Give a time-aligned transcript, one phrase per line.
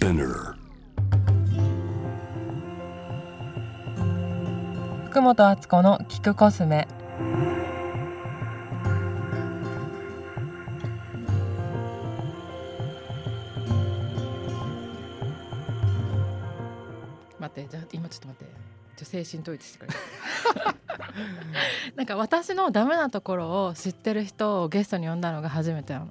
[0.00, 0.54] Spinner.
[5.10, 6.88] 福本敦子の聞くコスメ。
[17.38, 18.52] 待ってじゃあ今ちょっと待って。
[18.96, 19.92] ちょ精神統一してくれ
[21.96, 26.08] なんか私のダメなところを知ってる人をゲストに呼んだのが初めてなの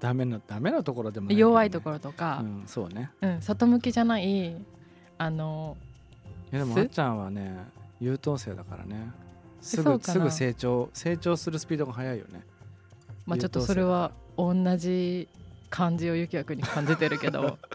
[0.00, 1.34] ダメなダメなところでもね。
[1.34, 3.10] 弱いところとか、うんそうね。
[3.20, 4.56] うん外向きじゃない
[5.18, 5.76] あの
[6.52, 7.56] いやでもすあっちゃんはね
[8.00, 9.10] 優等生だからね。
[9.60, 12.44] すぐすぐ成長成長するスピードが速いよね。
[13.24, 15.28] まあちょっとそれは同じ
[15.70, 17.58] 感じをゆきやくんに感じてるけど。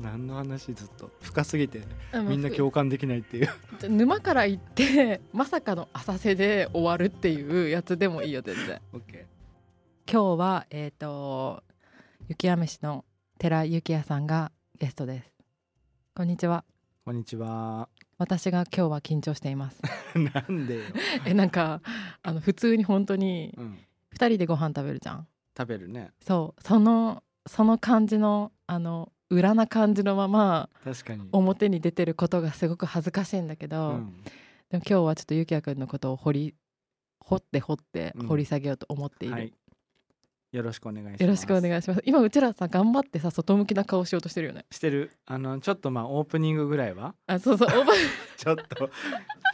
[0.00, 0.74] 何の話？
[0.74, 1.10] ずっと。
[1.22, 1.82] 深すぎて
[2.14, 3.48] みみんな共感できないっていう。
[3.88, 8.80] 沼から行ってまさかの浅瀬で終わるっていうやつでもいいよ全然。
[8.92, 9.37] OK
[10.10, 11.62] 今日はえっ、と
[12.28, 13.04] 雪やめしの
[13.38, 15.30] 寺幸也さんがゲストです。
[16.14, 16.64] こんにちは。
[17.04, 17.90] こんにちは。
[18.16, 19.82] 私が今日は緊張しています。
[20.16, 20.80] なんでよ、
[21.26, 21.82] えなんか
[22.22, 23.78] あの普通に本当にうん、
[24.08, 25.28] 二人でご飯食べるじゃん。
[25.54, 26.10] 食べるね。
[26.22, 26.62] そう。
[26.62, 34.16] そのその感じのあの裏な感じのまま確かに、表に出てることがすごく恥ずかしいんだけうど、ん、
[34.70, 36.54] でも今日はちょっとゆきやくんのことを掘り
[37.20, 38.26] 掘って掘ってうん。
[38.26, 39.52] 掘り下げようと思っている、はい
[40.50, 41.22] よろしくお願いします。
[41.22, 42.02] よろしくお願いします。
[42.06, 44.64] 今うちらさ頑張ってさ外向きな顔しようとしてるよね。
[44.70, 45.10] してる。
[45.26, 47.68] あのちょっとまあオープニングぐらいはあそうそう
[48.36, 48.90] ちょっと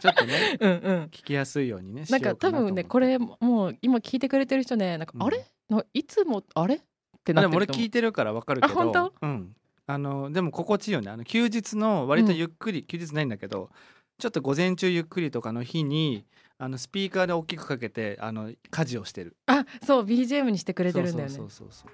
[0.01, 1.03] ちょっとね うんうん。
[1.05, 5.23] 聞きやすいようにねなんか多分ねこれもう今聞いてくれてる人ねなんか、うん。
[5.23, 5.45] あれ？
[5.69, 6.75] ないつもあれ？
[6.75, 6.79] っ
[7.25, 8.73] てあなってると俺聞いてるからわかるけど。
[8.73, 9.13] あ本当？
[9.21, 9.55] うん。
[9.87, 11.11] あのでも心地いいよね。
[11.11, 13.69] あの休日の割とゆっくり、休日ないんだけど
[14.17, 16.25] ちょっと午前中ゆっくりとかの日に
[16.57, 19.35] あのスピーカーで大きくかけてあの家事をしてる。
[19.47, 21.35] あそう BGM にしてくれてるんだよね。
[21.35, 21.91] そうそうそう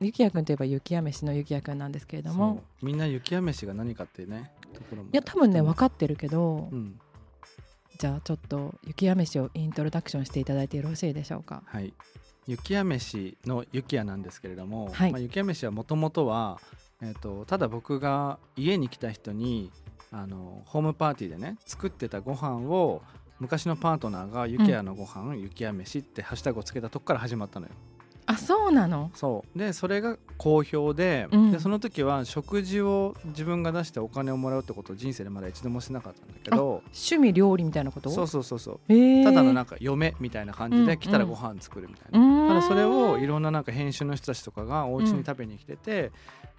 [0.00, 2.62] ゆきやくんといえば雪やめしのゆきやくんなんですけれども。
[2.82, 5.10] みんな雪やめしが何かってねところも。
[5.10, 7.00] いや多分ね分かってるけど、うん。
[7.98, 11.62] じゃあちょっと雪やめしをイントロダクションしていただいてよろしいでしょうか？
[11.66, 11.94] はい。
[12.46, 15.12] 雪やめしの雪屋なんですけれども、はい。
[15.12, 16.60] まあ、雪やめしはもともとは、
[17.00, 19.70] えー、とただ僕が家に来た人に
[20.10, 23.02] あのホームパーティーでね作ってたご飯を
[23.38, 27.72] 昔のパートナーが雪屋のご飯、雪やめしってハッシュタグをつけたとこから始まったのよ。
[28.26, 29.10] あそうなの？
[29.14, 29.58] そう。
[29.58, 31.52] でそれが好評で,、うん。
[31.52, 38.10] でその時は食事を自分が出してお金をもらうってことを人生でまだ一度もしてなかったんだけど趣味料理みたいなこと？
[38.10, 38.92] そうそうそうそう。
[38.92, 39.24] へー。
[39.24, 42.18] ただのなんか嫁みたいな感じうんで来たらご飯作るみたいな。
[42.18, 42.48] うーん。
[42.48, 46.10] ただそれをいろんななんか編集の人たちとかがお家に食べに来てて、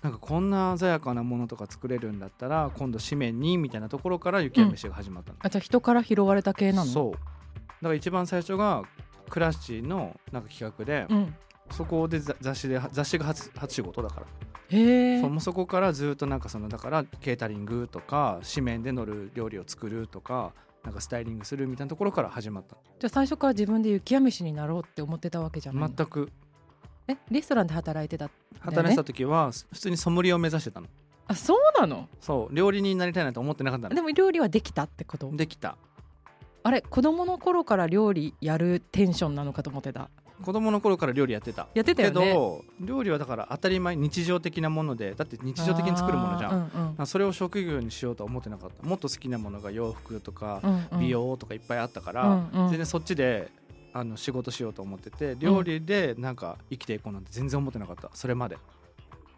[0.02, 6.86] なんかこんな鮮やかなものとか作れるんだったら今度紙面にみたいなところから雪や飯が始まったの、あじゃあ人から拾われた系なの？
[6.86, 7.12] そう。
[7.12, 7.24] だか
[7.90, 8.84] ら一番最初が
[9.30, 11.36] クラッシーのなんか企画で、うん。
[11.72, 14.26] そこでざ雑誌で雑誌が初初仕事だから、
[14.70, 15.22] へえ。
[15.22, 22.76] そそこからずっとなんかそのだからケータリングとか紙面で乗る料理を作るとかなんかスタイリングするみたいなところから始まった。
[22.98, 25.94] じゃあ最初から自分で雪やめしになろうって思ってたわけじゃないの？
[25.96, 26.32] 全く
[27.10, 30.88] えレストランで働いてた働いてた時は普通にソムリエを目指してたの。
[31.28, 32.08] あそうなの？
[32.22, 33.96] そう料理人になりたいなと思ってなかったの。
[33.96, 35.32] でも料理はできたってこと？
[35.34, 35.76] できた。
[36.62, 40.10] あれ子供の頃から料理やるテンションなのかと思ってた。
[40.44, 41.68] 子供の頃から料理やってた。
[41.74, 42.28] やってたよね？
[42.28, 46.70] けど料理はだから当たり前日常的なものでだって日常的に作るものじゃん、うんうん。
[46.70, 48.88] まあそれを職業にしようとは思ってなかった。
[48.88, 50.62] もっと好きなものが洋服とか
[51.00, 52.70] 美容とかいっぱいあったから、うんうん。
[52.70, 53.52] 全然そっちで
[53.94, 58.10] あの仕事しようと思ってて料理でなんか生きていこうなんて全然思ってなかった。
[58.14, 58.58] それまで。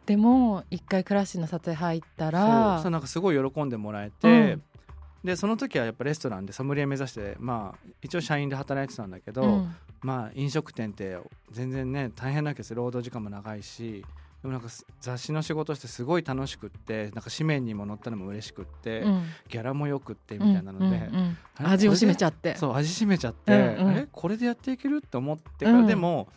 [0.05, 4.63] でも一回クラッシュの撮影入ったそうらそしたらなんかすごい喜んでもらえて、うん。
[5.23, 9.75] でその時はやっぱレストランでソムリエ目指してまあ一応社員で働いてたんだけど、うん。
[10.01, 11.17] まあ飲食店って
[11.51, 14.03] 全然ね大変なわけです労働時間も長いし
[14.41, 14.69] でもなんか
[14.99, 19.23] 雑誌の仕事してすごい楽しくってなんか紙面にも載ったのも嬉しくって、うん。
[19.49, 21.67] ギャラもよくってみたいなので、うんうんうん。
[21.67, 22.55] 味を占めこちゃって。
[22.55, 24.07] そう味占めちゃって、うんうんあれ？
[24.11, 25.87] これでやっていけるって思ってから、うん。
[25.87, 26.27] でも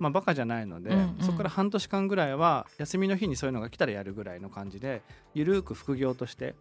[0.00, 1.16] まあバカじゃないので、うんうん。
[1.20, 5.02] そこから半年間ぐらいは休みの日にそういうのが来たらやるぐらいの感じで
[5.32, 6.56] ゆるーく副業として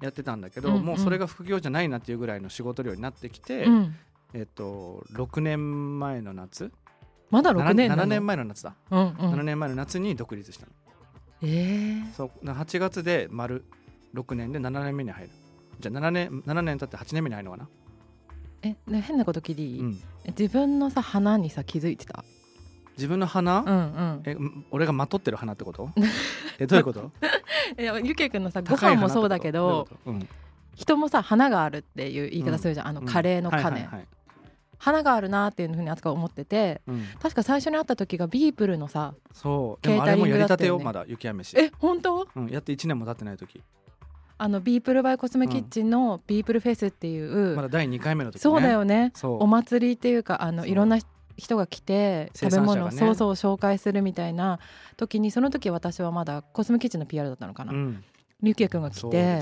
[0.00, 0.84] やってたんだけど、うんうん。
[0.84, 3.94] もうそれが副業じゃないなっていうぐらいの仕事量になってきて、うん。
[4.32, 6.72] えっと6年前の夏
[7.30, 10.72] まだ6年なの？7年前の夏だ、うんう7ん年前の夏に独立したの。
[11.42, 12.44] えーそう。
[12.44, 13.64] な8月で丸
[14.14, 15.30] 6年で7年目に入る。
[15.78, 17.68] じゃあ7年7年経って8年目に入るのかな、
[18.62, 19.98] えね変なこと聞いていい、うん、
[20.38, 22.22] 自分のさ花にさ気づいてた？
[22.98, 24.22] 自分の花、うんうん。
[24.26, 25.88] えん俺がまとってる花ってこと？
[26.58, 27.10] えどういうこと？
[27.80, 30.28] いやゆけくんのさご飯もそうだけどうん。
[30.74, 33.06] 人もさ花があるっていう言い方するじゃん、あのうん。
[33.06, 34.06] カレーのはい種、はいはい
[34.80, 39.86] 花があるなっていうふうにあつか思っててうん、確か最初に会った時がビープルのさそう。
[39.86, 40.84] でもあれもやりたてよね。
[40.84, 42.26] まだ雪やめし、え本当？
[42.34, 43.62] うん、やって1年も経ってない時。
[44.38, 48.40] あのビープルバイコスメキッチンのビープルフェスっていう、まだ第2回目の時ね。
[48.40, 49.12] そうだよね。
[49.22, 50.98] お祭りっていうかあのいろんな
[51.36, 54.58] 人が来て食べ物をそうそう紹介するみたいな
[54.96, 58.04] 時にその時私はまだコスメキッチンの PR だったのかな、うん、
[58.42, 59.40] ゆきやくんが来そうて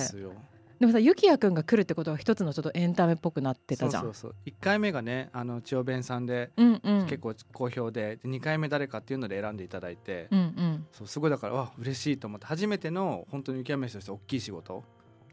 [0.80, 4.02] でもさゆきやくんが来るってことは一つのちょっとエンタメっぽくなってたじゃん。
[4.02, 4.48] そうそうそう。
[4.48, 7.06] 1回目がねあの千代弁さんでうんうん。
[7.06, 10.86] 結構好評で,、で2回目誰かっていうので選んでいただいて、うんうん。
[10.92, 14.84] そうすごいだからわ嬉しいと思って初めての本当に雪やめしとして大きい仕事、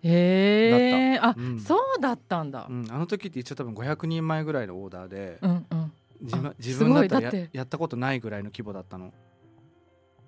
[0.02, 1.60] へえあ、うん。
[1.60, 2.68] そうだったんだ。
[2.70, 5.94] うん、あの時って一応多分500人前ぐらいのオーダーで、うんうん。
[6.22, 9.14] 自分あ自分だったらややったことないぐらいの規模だったの。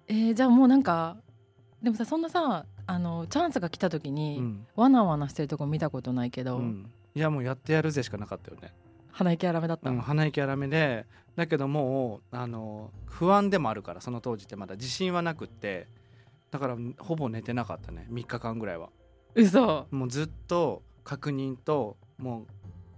[0.07, 1.17] えー、じゃあもうなんか
[1.81, 8.73] でもさそんなさあのチャンスが来た時に、うん、わなわなしてるとこ見たことないけど、うん、いやもうやってやるぜしかなかったよね、
[9.11, 9.89] 鼻息荒めだった？
[9.89, 11.05] うん、の、鼻息荒めで
[11.35, 15.87] だけどもうあの不安でもあるからその当時ってまだ自信はなくって
[16.49, 18.89] だからほぼ寝てなかったね3日間ぐらいは。
[19.35, 19.85] 嘘。
[19.91, 22.47] もうずっと確認ともう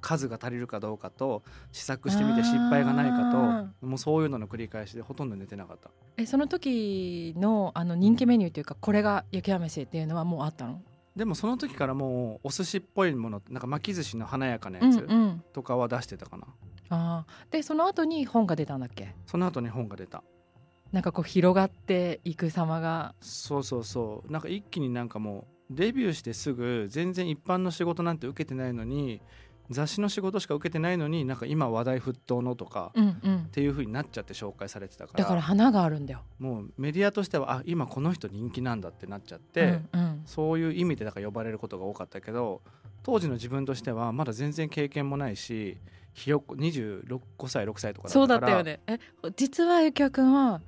[0.02, 5.90] 数が足りるかどうかと試作してみて失敗がないかともうそういうのの繰り返しでほとんど寝てなかった。
[6.18, 10.82] えその時のあの人気メニューっていうかこれが雪やめしっていうのはもうあったの？
[11.16, 15.44] でもその時からもうお寿司っぽいものなんか巻き寿司の華やかなやつうんうん。
[15.54, 16.48] とかは出してたかな、
[16.90, 17.52] あー。
[17.52, 19.16] でその後に本が出たんだっけ？
[19.26, 20.24] その後に本が出た。
[20.92, 23.14] なんかこう広がっていく様が。
[23.22, 24.32] そうそうそう。
[24.32, 29.22] なんか一気になんかもうデビューしてすぐ全然一般の仕事なんて受けてないのに
[29.70, 33.38] 雑誌の仕事しか受けてないのになんか今話題沸騰のとかうんうん。
[33.38, 36.22] っていう風になっちゃって紹介されてたからだから花があるんだよ。
[36.40, 40.22] もうメディアとしてはあ今この人人気なんだってなっちゃって、うんうん。
[40.26, 42.62] そういう意味でだから呼ばれることが多かったけど
[43.04, 45.78] 当時の自分としてはまだ全然経験もないし
[46.14, 48.12] ひよっこ26歳6歳とかだったから。
[48.12, 48.80] そうだったよね。
[48.88, 49.00] え
[49.36, 50.62] 実はゆきやくんは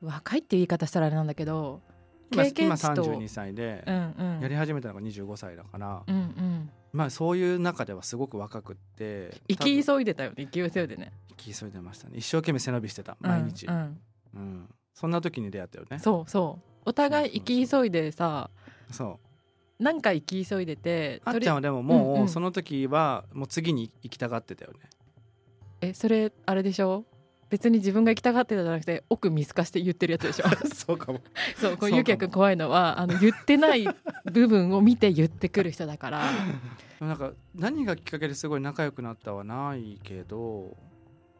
[0.00, 1.80] 若いっていう言い方したらあれなんだけど
[2.30, 3.04] 今今経験値と。
[3.04, 6.70] 32歳でやり始めたのが25歳だから、うんうん。
[6.92, 11.12] まあそういう中ではすごく若くって生き急いでたよね生き急いでね。
[11.30, 12.14] 生き急いでましたね。
[12.18, 13.16] 一生懸命背伸びしてた。
[13.20, 13.98] 毎日、うんうん。
[14.34, 14.68] うん。
[14.94, 15.98] そんな時に出会ったよね。
[15.98, 16.88] そうそう。
[16.88, 18.50] お互い生き急いでさ
[18.90, 19.18] そ
[19.80, 19.82] う。
[19.82, 24.78] なんか生き急いでてあっちゃんはでももうその時はもう次に行きたがってたよね。
[25.80, 27.04] えそれあれでしょ？
[27.50, 30.44] 別に自分が行きたがってたじゃなくて奥見透かして言ってるやつでしょ。
[30.74, 31.20] そうかも。
[31.56, 31.92] そうこそうかも。
[31.94, 33.86] うゆきやくん怖いのはあの言ってない
[34.30, 36.22] 部分を見て言ってくる人だから。
[37.00, 40.76] なんか何がきっかけですごい仲良くなったはないけど。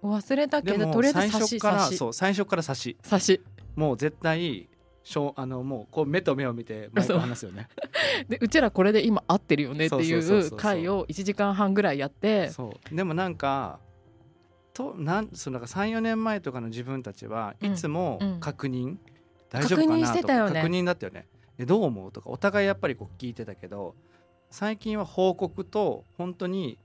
[0.03, 3.41] 忘れたけどとりあえず最初からそう最初から差し差し
[3.75, 4.69] もう絶対
[5.03, 7.69] しょうあのもうこう目と目を見てマイクを話すよね。
[8.29, 12.51] でうちらこれで今合ってるよねっていう回を1時間半ぐらいやって。
[12.51, 12.95] そう。
[12.95, 13.81] でもなんか
[14.79, 18.41] となんそのなんか34年前とかの自分たちはいつもうん。
[18.41, 18.97] 確認、
[19.51, 20.55] 大丈夫か確認なとかしてたよね。
[20.63, 21.27] 確認だったよね。
[21.59, 22.13] えどう思う？
[22.13, 23.97] とかお互いやっぱりこう聞いてたけど
[24.51, 26.79] 最近は報告と本当に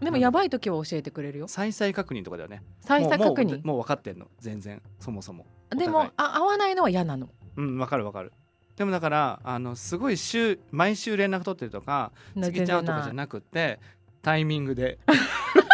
[0.00, 1.48] でもやばい時は教えてくれるよ。
[1.48, 2.62] 再々確認とかだよね。
[2.80, 3.64] 再々確認。
[3.64, 4.28] もう分かってんの。
[4.38, 4.82] 全然。
[5.00, 5.46] そもそも。
[5.76, 7.30] でもあ合わないのは嫌なの。
[7.56, 8.32] うん分かる分かる。
[8.76, 13.80] でもだからあのすごい週毎週連絡取ってるとか過ぎちゃうとかじゃなくて
[14.22, 14.98] タイミングで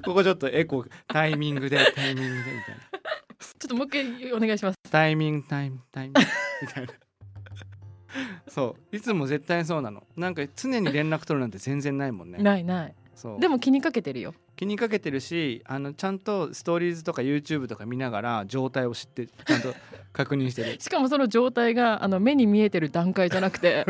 [0.04, 2.80] ここちょっとエコータイミングでタイミングでみたいな。
[3.40, 4.78] ちょっともう一回お願いします。
[4.90, 6.20] タイミングタイムタイミング
[6.62, 6.92] みたいな。
[8.48, 8.96] そう。
[8.96, 10.06] いつも絶対そうなの。
[10.16, 12.38] なんか常に連絡取るなんて全然ないもんね。
[12.38, 12.94] ないない。
[13.14, 13.40] そう。
[13.40, 14.34] でも気にかけてるよ。
[14.56, 19.74] 気にかけてるしあのちゃんとストーリーズとか YouTube とか見ながら状態を知ってちゃんと
[20.12, 20.76] 確認してる。
[20.80, 23.86] しかもその状態があの目に見えてる段階じゃなくて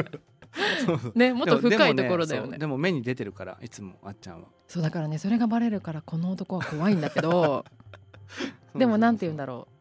[1.14, 2.58] ねもっと深いところだよね。
[2.58, 4.48] でも目に出てるからいつもあっちゃんは。
[4.68, 7.64] そうだからねそれがバレるからこの男は怖いんだけど
[8.74, 9.74] でもなんて言うんだろう。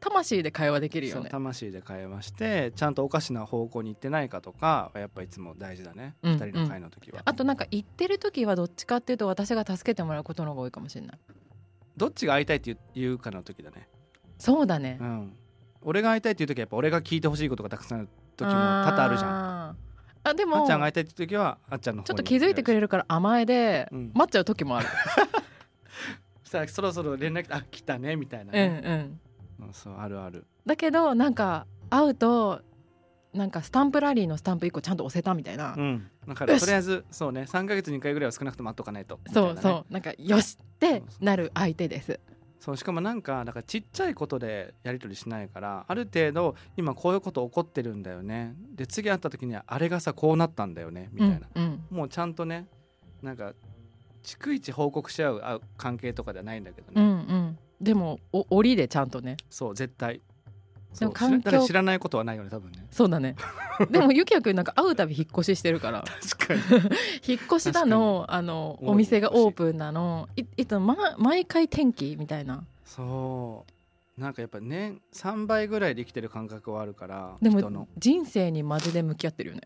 [0.00, 1.30] 魂で会話できるよね。
[1.30, 7.22] 魂で会話してちゃんとおかしな方向に行ってないかとかはやっぱいつも大事だね、うん二人の会の時は。
[7.24, 11.18] あとなんか言ってる時はどっちかっていうと私が助けてもらうことの方が多いかもしれない。
[11.96, 13.88] どっちが会いたいって言うかの時だね。
[14.38, 14.98] そうだね。
[15.00, 15.36] うん。
[15.82, 19.51] 俺が会いたいっていう時はやっぱ俺が聞いてほしいことがたくさんある時も多々あるじゃんん
[20.24, 24.10] あであもっちゃんが会いたいって時はあっちゃんのちょっと気づいてくれるから甘えでうん。
[24.14, 24.88] 待っちゃう時もある、
[26.42, 28.84] そしたらそろそろ連絡あ来たねみたいなうんうね、ん。
[29.64, 30.44] うんそうあるある。
[30.66, 32.60] だけどなんか会うと
[33.32, 36.08] なんかスタンプラリーのスタンプ1個ちゃんと押せたみたいな、うん。
[36.28, 39.18] だからとりあえずそうね3か月に1回ぐらいは少なくとも会っとかないと。
[39.32, 39.92] そうそう。
[39.92, 40.58] なんかよし。
[40.60, 42.18] ってなる相手です
[42.62, 48.54] そうしかもなんかだからちっちゃいことでやり取りしないからある程度今こういうこと起こってるんだよね。
[48.76, 51.84] で次会った時にはあれがさこうなったんだよねみたいな、うんうん。
[51.90, 52.68] もうちゃんとね
[53.20, 53.52] なんか
[54.22, 57.58] 逐一報告し合う関係とかではないんだけどうんうね、ん。
[57.80, 59.38] でもお檻でちゃんとね。
[59.50, 60.20] そう絶対
[60.98, 62.86] でも環境知らないことはないよね多分ね。
[62.90, 63.36] そうだね。
[63.90, 66.04] でもゆきやくんなんか会うたび引っ越ししてるから。
[66.36, 66.60] 確かに。
[67.26, 70.28] 引っ越しだのあのお店がオープンなの。
[70.36, 72.64] いいつも、ま、毎回天気みたいな。
[72.84, 74.20] そう。
[74.20, 79.62] なんかやっぱ年3倍ぐらいで生きてる感覚はあるからでも人生にマジで向き合ってるよね。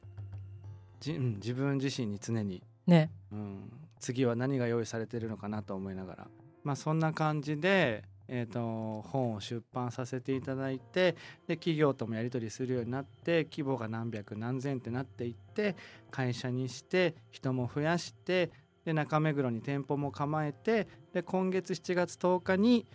[1.00, 3.10] じ、うん、自分自身に常に、ね。
[3.32, 6.28] うん、次は何が用意されてるのかなと思いながら。
[6.62, 11.16] まあそんな感じで、えー、と本を出版させていただいて
[11.46, 15.76] で企業ともやり取りするようになって規模が何百何千ってなっていって
[16.10, 18.50] 会社にして人も増やして
[18.84, 22.86] で中目黒に店舗も構えてで今月7月10日に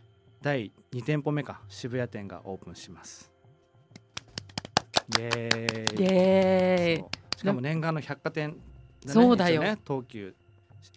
[0.42, 3.32] 第2店舗目か渋谷店がオープンします。
[5.20, 6.04] イエーイ。
[6.04, 8.56] イエーしかも念願の百貨店、ね、
[9.06, 9.62] そうだよ。
[9.62, 10.34] ね東急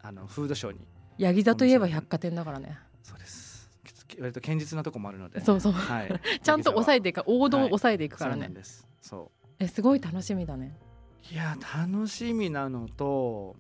[0.02, 0.80] あのフードショーに。
[1.18, 2.78] ヤギ座といえば百貨店だからね。
[3.02, 3.43] そうです
[4.21, 5.73] 割と堅実なとこもあるのでそうそう。
[5.73, 8.87] はい、 ちゃんと抑えてていく 王道を抑えていくいからね、です。
[9.00, 10.76] そえすごい楽しみだね。
[11.30, 13.56] ういや楽しみなのと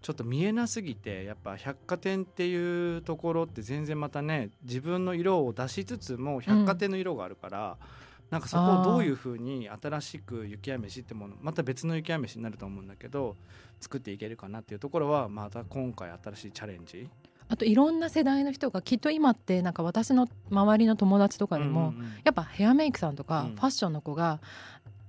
[0.00, 7.78] ちょっと見えなすぎてやっぱ百貨店っていうところって全然またね自分の色を出しつつも百貨店の色があるから、
[8.30, 13.36] なんかそこをどういうふうに新しく雪山飯ってものまた別の雪山飯になると思うんだけど
[13.80, 17.08] 作っていけるかなっていうところはまた今回新しいチャレンジ
[17.50, 23.56] あといろんな世代の人がきっと今ってなんか私の周りの友達とかでも、やっぱヘアメイクさんとか、うん。
[23.56, 24.40] ファッションの子が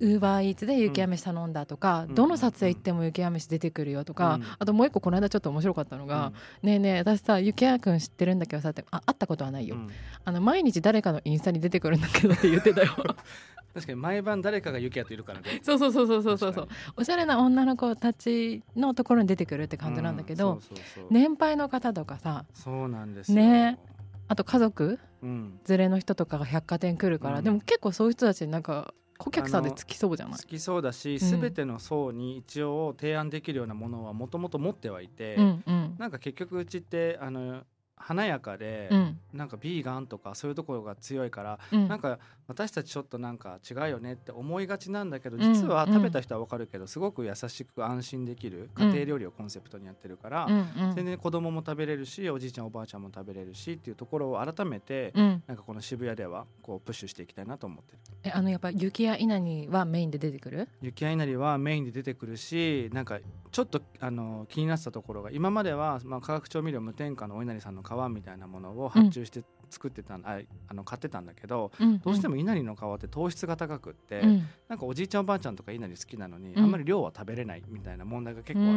[0.02, 2.16] ウーバーイーツで雪山飯頼んだとか、うん。
[2.16, 4.44] どの撮影行っても雪山飯出てくるよとか、うん。
[4.58, 9.82] あともう一個この間ちょっと面白かったのが「ねえねえ私さ雪山くん知ってるんだけどさ」ってあ会ったことはないよ、うん。
[9.84, 9.90] うん
[10.26, 12.92] あの毎日誰かのインスタに出てくるんだけどって言ってたよ。
[13.74, 15.62] 確かに毎晩誰かが雪やといるからね。
[15.64, 16.68] そうそうそうそうそうそう
[16.98, 21.06] おしゃれな女の子たちのところに出てくるってに感じなんだけど、うんそうそうそう。
[21.10, 23.38] 年配の方とかさそうなんですよ。
[23.38, 23.80] ね
[24.28, 25.00] あと家族？
[25.22, 25.60] うん。
[25.68, 27.44] 連れの人とかが百貨店来るから、うん。
[27.44, 28.94] でも結構そういう人たちなんか
[29.24, 30.40] 顧客さんでつきそうじゃない？
[30.40, 31.18] 好きそうだし、ん。
[31.20, 35.96] 全ての層に一応提案できるようなものはもともと持ってはいて、うんうん。
[35.98, 37.64] なんか結局うちってあの
[38.02, 39.20] 華やかで、うん。
[39.34, 41.88] なんかビーガンとかそういうところが強いから、うん。
[41.88, 45.54] なんか私たちちょっとなんか違うよねって思いがちなんだけどうん。
[45.54, 50.96] 実はうん食べた人は分かるけどすごく優しく安心できる家庭料理をコンセプトにやってるから、うんうん。
[50.96, 55.44] 全然子供も食べれるしおじいちゃんおばあちゃんも食べれるしっていうところを改めて、うん。
[55.48, 58.00] なんかこの渋谷ではこうプッシュしていきたいなと思ってる。
[58.24, 60.68] えあのやっぱ雪や稲荷はメインで出てくる？
[60.82, 63.20] 雪合いなりはメインで出てくるしなんか
[63.52, 71.72] ちょっとあの気になってたところが今までは、まあ、化学調味料無添加のお稲荷さんの皮みたいなものを発注して作ってた、ああの買ってたんだけど
[72.04, 74.48] どうしても、も稲荷の皮って糖質が高くって、うん。
[74.68, 76.64] なんかおじいちゃんおばあちゃんとか稲荷好きなのに、うん。
[76.64, 78.76] あんまり量は食べれないみたいな問題が結構あったう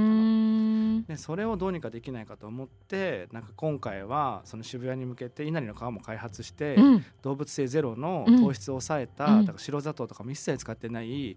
[1.00, 1.02] の。
[1.06, 7.04] でそれをどうにかできないかと思ってなんか今回はその渋谷に向けて稲荷の皮も開発して、うん。
[7.22, 8.40] 動物性ゼロのうん。
[8.40, 9.44] 糖質を抑えた、うん。
[9.46, 11.36] だから白砂糖とかも一切使ってない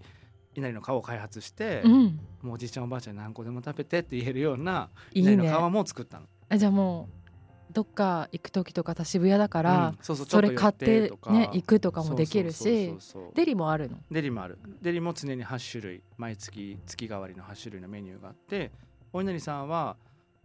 [0.56, 2.20] 稲荷の皮を開発して、うん。
[2.42, 5.34] もうおじいちゃんおばあちゃんに何個でも食べてって言えるようないいね。
[5.34, 6.28] 稲荷の皮も作ったの。
[6.50, 7.27] あじゃあもう
[7.72, 12.94] どっか行く時とかさ渋谷だから、うんそれ買ってね行くとかもできるし
[13.36, 13.98] デリもあるの？
[14.10, 14.58] デリもある。
[14.82, 18.72] デリも常に8種類毎月月替わりの8種類のメニューがあって
[19.14, 19.98] お稲荷さんは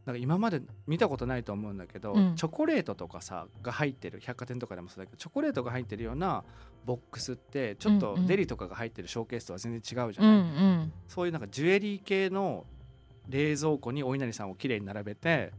[0.04, 2.34] なんか今まで見たことないと思うんだけど、うん。
[2.34, 6.42] チョコレートとかさが入ってる百貨店とかでもそうだけどチョコレートが入ってるような
[6.84, 8.26] ボックスってちょっとうんうん。
[8.26, 10.92] デリとかが入ってるショーケースとは全然違うじゃうんうない、ん。
[11.06, 12.66] そういうなんかジュエリー系の
[13.28, 15.52] 冷蔵庫にお稲荷さんをきれいに並べて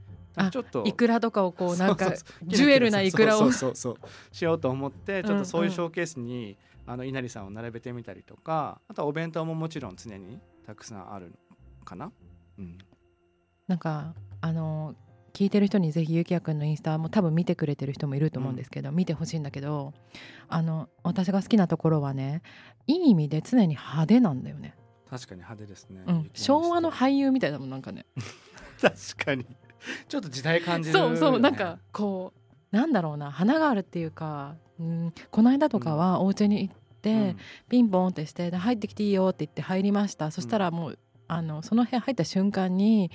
[0.51, 0.83] ちょっと。
[0.85, 2.13] イクラとかをこうなんか
[2.43, 3.39] ジュエルなイクラを。
[3.39, 3.75] そうそう。
[3.75, 4.35] そうそう。
[4.35, 11.33] しようと思ってちょっとそういううんうんショーケースに、あの稲荷さんを並べてみたりとかあとはお弁当ももちろん常にたくさんある
[11.85, 12.11] かな、
[12.57, 12.77] うん、
[13.67, 14.95] なんかあの
[15.33, 19.93] 聞いてる人にぜひゆきやくんのインスタも多分見てくれてる人もいると思うんですけど、見てほしいんだけど
[20.47, 22.43] あの私が好きなところはね
[22.85, 24.75] いい意味で常に派手なんだよね、
[25.09, 28.05] 確かに派手ですね、うん、昭和の俳優みたいだもんなんかね。
[28.81, 29.45] 確かに
[30.07, 32.33] ちょっと時代感じる、そうそうなんかこ
[32.71, 37.37] うなんだろうな花があるっていうか、うん、この間とかはお家に行って、うん。
[37.69, 40.31] ピンポンってしてで入ってきていいよって言って入りました。
[40.31, 43.11] そしたらもう、あのその部屋入った瞬間に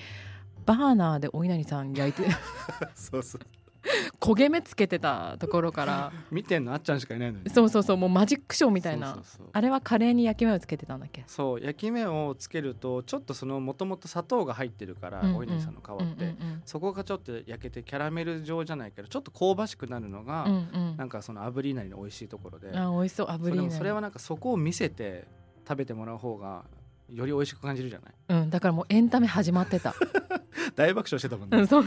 [0.66, 2.30] バーナーでお稲荷さん焼いて。
[2.94, 3.40] そうそう
[4.20, 6.12] 焦げ目つけてたところから。
[6.30, 7.50] 見てんのあっちゃんしかいないのに。
[7.50, 9.18] そうそうそうもうマジックショーみたいな。
[9.52, 11.24] あれはカレーに焼き目をつけてたんだっけ？
[11.26, 15.36] そう焼き目をつけるとちょっとそのもともと砂糖が入ってるから、うんうん。
[15.36, 20.58] お稲荷さんの皮って、うんうんそこがちょっと焼けてキャラメル状じゃないけどちょっと香ばしくなるのが、うんう
[20.92, 20.96] ん。
[20.96, 25.26] なんかその炙り稲荷の美味しいところで、あ美味しそう炙りねそれもそれはなんかそこを見せて
[25.66, 26.64] 食べてもらう方が
[27.10, 28.42] より美味しく感じるじゃない？
[28.42, 29.94] うんだからもうエンタメ始まってた。
[30.76, 31.58] 大爆笑してたもんね。
[31.58, 31.84] うんそう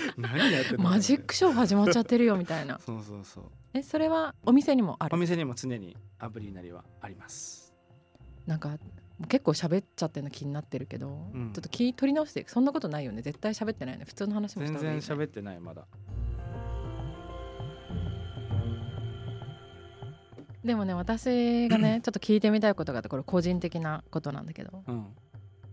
[0.16, 2.78] 何やってんのマジックショー始まっちゃってるよみたいな。
[2.84, 3.44] そうそうそう。
[3.74, 5.14] えそれはお店にもある？
[5.14, 7.74] お店にも常に炙りいなりはあります。
[8.46, 8.78] なんか
[9.28, 11.52] 結構喋っちゃってるの気になってるけど、ん。
[11.54, 13.22] ちょっと気取り直してそんなことないよね。
[13.22, 14.04] 絶対喋ってないよね。
[14.06, 15.86] 普通の話もし全た方がいいよね、然喋ってないまだ。
[20.64, 24.82] でもね私がねちょっと聞いてみたいことがあってこれ個人的なことなんだけど。
[24.86, 25.06] うん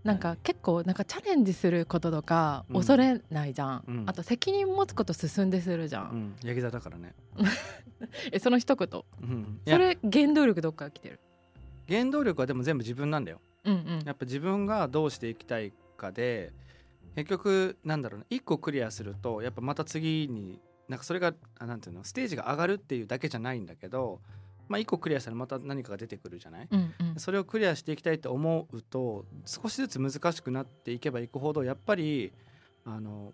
[0.03, 2.75] なんか結構なんかチャレンジすることとかうん。
[2.77, 4.03] 恐れないじゃん、うん。
[4.07, 6.19] あと責任持つこと進んでするじゃ、うん。
[6.29, 7.13] んヤギ座だからね。
[8.31, 9.03] えその一言。
[9.21, 9.59] うん。
[9.67, 11.19] それ原動力どっから来てる？
[11.87, 13.41] 原動力はでも全部自分なんだよ。
[13.65, 14.03] うんうん。
[14.05, 16.53] やっぱ自分がどうしていきたいかで
[17.15, 24.21] 結局なんだろうな1個クリアするとやっぱまた次になんかそれがあなんていうのステージが上がるっていうだけじゃないんだけど、
[24.69, 27.19] まあ、1個クリアしたらまた何かが出てくるじゃない、うんうん。
[27.19, 32.31] それをクリアしていきたいと思うと少しずつ難しくなっていけばいくほどやっぱり
[32.85, 33.33] あの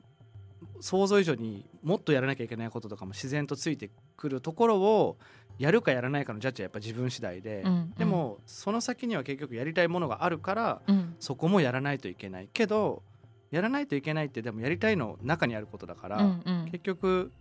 [0.79, 5.17] 想像以上にもっとやらなきゃいけないこととかも自然とついてくるところを
[5.59, 7.91] やるかやらないかのジャッジはやっぱ自分次第で、うんうん。
[7.91, 11.15] でもその先には結局やりたいものがあるからうん。
[11.19, 12.49] そこもやらないといけない。
[12.51, 13.03] けど
[13.51, 16.65] やらないといけないってでもやりたいの中にあることだから、うんうん。
[16.71, 17.31] 結局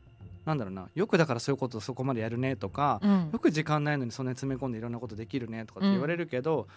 [0.45, 3.31] なんだろうなよくだからそういうことそこまでやるねとか、うん。
[3.33, 6.69] よく時間ないのにそんなに詰め込んでいろんなことできるねとかって言われるけど、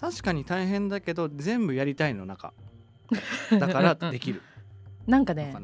[0.00, 2.52] 確かに大変だけど全部やりたいの中。
[3.58, 4.42] だからできる。
[5.06, 5.54] なんかね。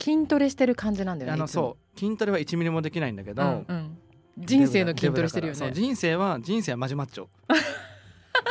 [0.00, 1.98] 筋トレしてる感じなんだよねあのそう。
[1.98, 3.98] 筋トレは1ミリもできないんだけど、うんうん。
[4.38, 5.72] 人生の筋トレしてるよね。
[5.72, 7.26] 人生は人生はマジマッチョ。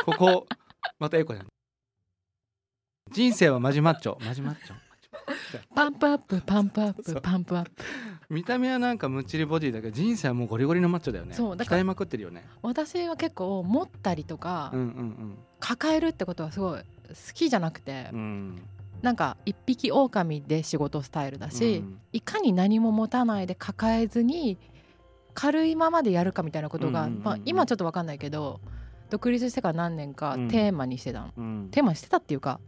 [0.04, 0.46] ここ
[0.98, 1.46] またエコじゃん。
[3.12, 4.85] 人生はマジマッチョマジマッチョ
[5.74, 7.70] パンプアップ パンプアップパンプアップ。
[8.28, 11.34] 見た目はなんかむっちりボディだけど人生はもうゴリゴリのマッチョだよね。
[11.34, 11.78] そうだから。
[11.78, 12.44] 鍛えまくってるよね。
[12.62, 16.84] 私は結構持ったりとかうんうん抱えるってことはすごい好
[17.34, 18.18] きじゃなくてうん。
[18.18, 18.62] うん
[19.02, 22.00] なんか一匹狼で仕事スタイルだし、うん。
[22.12, 24.58] いかに何も持たないで抱えずに
[25.34, 27.24] 軽いままでやるかみたいなことが、うんうんうんうん。
[27.24, 28.58] まあ、今ちょっと分かんないけど
[29.10, 30.48] 独立してから何年かうん。
[30.48, 31.68] テーマにしてたの、うん。
[31.70, 32.58] テーマにしてたっていうか、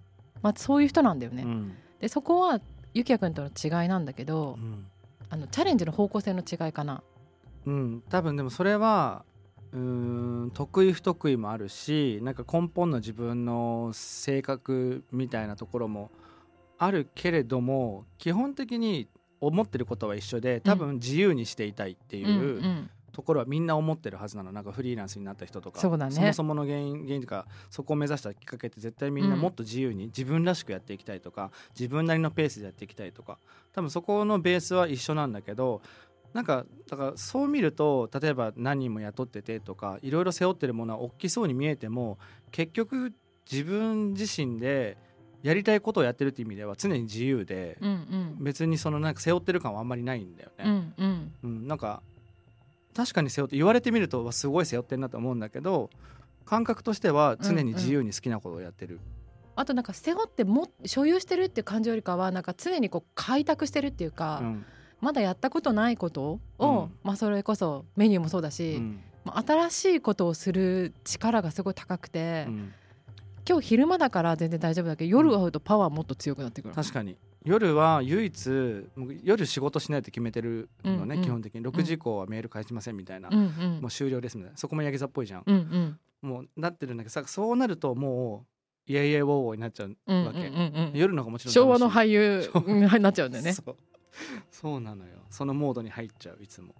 [0.42, 1.44] まあ、そういう人なんだよね。
[1.44, 2.60] うんでそこは
[2.94, 4.86] ゆきやくんとの違いなんだけど、うん。
[5.30, 7.02] あのチャレンジの方向性の違いかな。
[7.66, 9.24] うん、多分でもそれは
[9.72, 9.78] うー
[10.46, 16.10] ん得意不得意もあるしなんか根本の自分の性格みたいなところも
[16.78, 19.08] あるけれども基本的に
[19.40, 24.52] 思ってることは一緒で多分自由にしていたいっていうところはみんな思ってるはずなの。
[24.52, 25.80] なんかフリーランスになった人とか。
[25.80, 26.26] そうだね。
[26.26, 33.38] もそもの原因原因とかそこを目指したきっかけって絶対みんなもっと自由に自分らしくやっていきたいとか自分なりのペースでやっていきたいとか。
[33.72, 35.82] 多分そこのベースは一緒なんだけど
[36.32, 42.18] なんかだからそう見ると例えば何人も雇っててとかいろいろ背負ってるものは大きそうに見えても
[42.50, 43.12] 結局
[43.50, 44.98] 自分自身で
[45.42, 47.94] やりたいことをやってるっていう意味では常に自由でうんう
[48.40, 48.44] ん。
[48.44, 50.64] 別にそのなんか背負ってる感はあんまりないんだよね。
[50.66, 51.32] うんうん。
[51.42, 52.02] うん、なんか
[52.98, 55.88] 確かに背負って言われてみるとわすごい背負ってんなと思うんだけど
[56.44, 58.98] 感覚としては常に自由に好きなことをやってる、
[59.54, 64.64] あとなんか背負っても所有してるっていう感じよりかはなんか常にこう開拓してるっていうか、うん。
[65.00, 66.92] まだやったことないことを、うん。
[67.04, 69.00] まあそれこそメニューもそうだし、うん。
[69.24, 72.72] まあ新しいことをする力がすごい高くて、うん。
[73.48, 76.74] 今日昼間だから全然大丈夫だけど夜会うとパワーもっと強くなってくる。
[76.74, 78.86] 確かに夜は唯一
[79.22, 81.24] 夜仕事しないと決めてるのね、うんうん。
[81.24, 81.62] 基本的に。
[81.62, 83.42] 6時以降はメール返しませんみたいな、うんう
[83.78, 83.80] ん。
[83.80, 84.58] もう終了ですみたいな。
[84.58, 85.98] そこもヤギ座っぽいじゃん、うんうん。
[86.20, 88.44] もうなってるんだけどさそうなるとも
[88.88, 93.54] うイエイエイウォーウォーになっちゃううんわけ、うんうんうん夜の方がもちろん昭和の俳優うんになっちゃうんだよね。
[94.50, 96.74] そうなのよそのモードに入っちゃういつも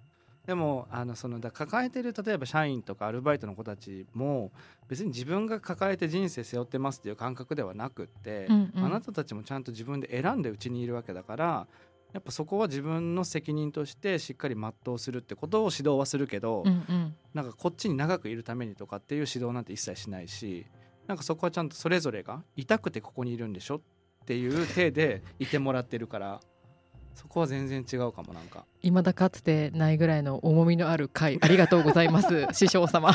[0.49, 4.51] でもあのそのだ抱えてる例えば社員とかアルバイトの子たちも
[4.87, 8.83] 別に自分が抱えて人生背負ってますっていう感覚ではなくって、うんうん。
[8.83, 11.67] あなたたちもちゃんと自分で選んでうちにいるわけだから
[12.13, 17.15] やっぱそこは自分の責任としてしっかり全うするってことを指導はするけど、うんうん。
[17.35, 20.65] なんかこっちに長くいるためにとかっていう指導なんて一切しないし
[21.05, 23.81] なんかそこはちゃんとそれぞれが痛くてここにいるんでしょっ
[24.25, 26.39] ていう体でいてもらってるから
[27.19, 28.63] そこは全然違うかもなんか。
[28.81, 33.11] 未だかつてないぐらいの重みのある回 ありがとうございます師匠様。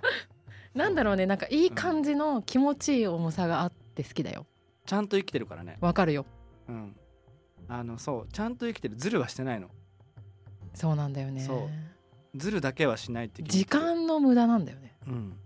[0.74, 4.46] なんだろうねなんかいい感じの気持ちいい重さがあって好きだよ。
[4.86, 5.76] ちゃんと生きてるからね。
[5.82, 6.24] わかるよ。
[6.68, 6.96] うん。
[7.68, 9.68] あのそうちゃんと生きてるズルはしてないの。
[10.72, 11.46] そうなんだよね。
[12.34, 14.94] ズルだけはしないって時間の無駄なんだよね。
[15.06, 15.36] うん。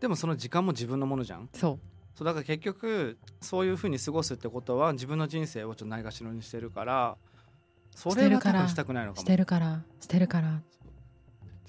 [0.00, 1.50] でもその時間も自分のものじゃん。
[1.52, 1.78] そう
[2.14, 7.16] そうだから結局そういうふうに過ごすってことは自分の人生をちょっとないがしろにしてるから
[7.94, 9.22] それは多分したくないのかも。
[9.22, 10.60] してるからしてるから。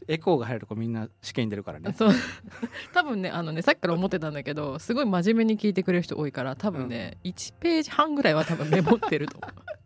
[0.10, 1.94] エコーが入るとこみんな試験に出るからね。
[1.98, 2.12] そう。
[2.94, 9.83] 多分ねあのねさっきから思ってたんだけどすごい真面目に聞いてくれる人多いから多分ね、1ページ半ぐらいは多分メモってると思う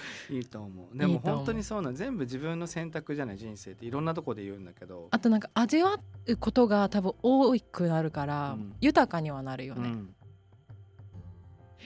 [0.30, 0.96] いいと思う。
[0.96, 5.08] でも本当にそうなん全部自分の選択じゃない人生っていろんなとこで言うんだけど。
[5.10, 8.74] あとなんか味わうことが多分多くなるから、うん。
[8.80, 10.14] 豊かにはなるよね、うん。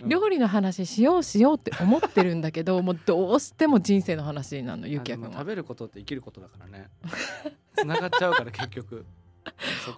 [0.02, 0.08] うん。
[0.08, 6.90] 料理の話しようしようって思ってるんだけど もうどうしても人生の話なのゆきやくん食べることって生きることだからね。
[7.76, 9.04] 繋がっちゃうから結局。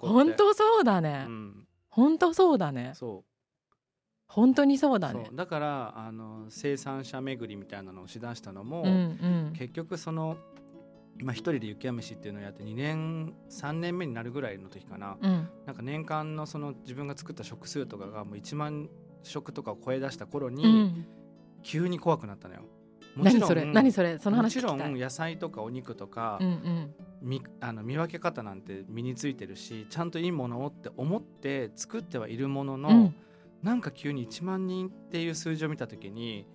[0.01, 1.67] 本当そうだね、うん。
[1.89, 2.91] 本当そうだね。
[2.95, 3.28] そう
[4.29, 5.29] 本当にそうだね。
[5.33, 8.91] だからあの生産者巡りみたいなのをしだしたのも、うんう
[9.51, 9.53] ん。
[9.57, 10.37] 結局その
[11.21, 15.49] まあ、一人で雪山飯っていうのをやって2年3年目になるぐらいの時かな、うん。
[15.65, 18.87] なんか年間のその自分が作った食数とかがもう1万
[19.23, 21.05] 食とかを超え出した頃に、うん。
[21.61, 22.61] 急に怖くなったのよ。
[23.15, 23.63] もち何それ？
[23.63, 23.73] ろん。
[23.73, 24.17] 何それ？
[24.17, 26.93] その話もちろん野菜とかお肉とか、うんうん。
[27.21, 33.15] みあの見分け方なんて身についてるしちゃんといいものをって思って作ってはいるものの、うん
[33.63, 36.47] なんか急に1万人っていう数字を見た時に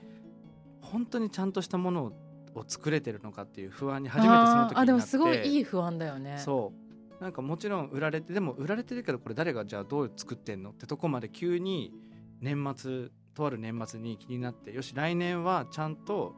[0.81, 2.13] 本当にちゃんとしたもの
[2.55, 6.39] を作れてるのかっていう不安に初めてその時になあでもすごいいい不安だよね。
[6.39, 6.73] そ
[7.21, 7.23] う。
[7.23, 11.93] なんかもちろん売られてでも売られてるけどこれ誰がじゃあどう作ってんのってとこまで急に
[12.41, 16.35] 年末とある年末に気になってよし来年はちゃんと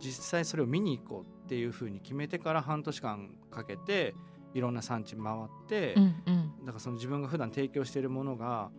[0.00, 4.14] 実際それを見に行こうっていうふうに決めてから半年間かけて
[4.54, 6.64] いろんな産地回って、うんうん。
[6.64, 8.70] だからその自分が普段提供しているものが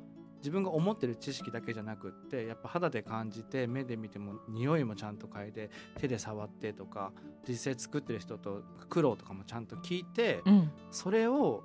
[0.43, 7.13] 自分が思ってる知識だけじゃなくってやっぱ肌で感じて目で見ても匂いもちゃんと嗅いで手で触ってとか
[7.47, 10.71] 実際作ってる人と苦労とかもちゃんと聞いて、うん。
[10.91, 11.63] それを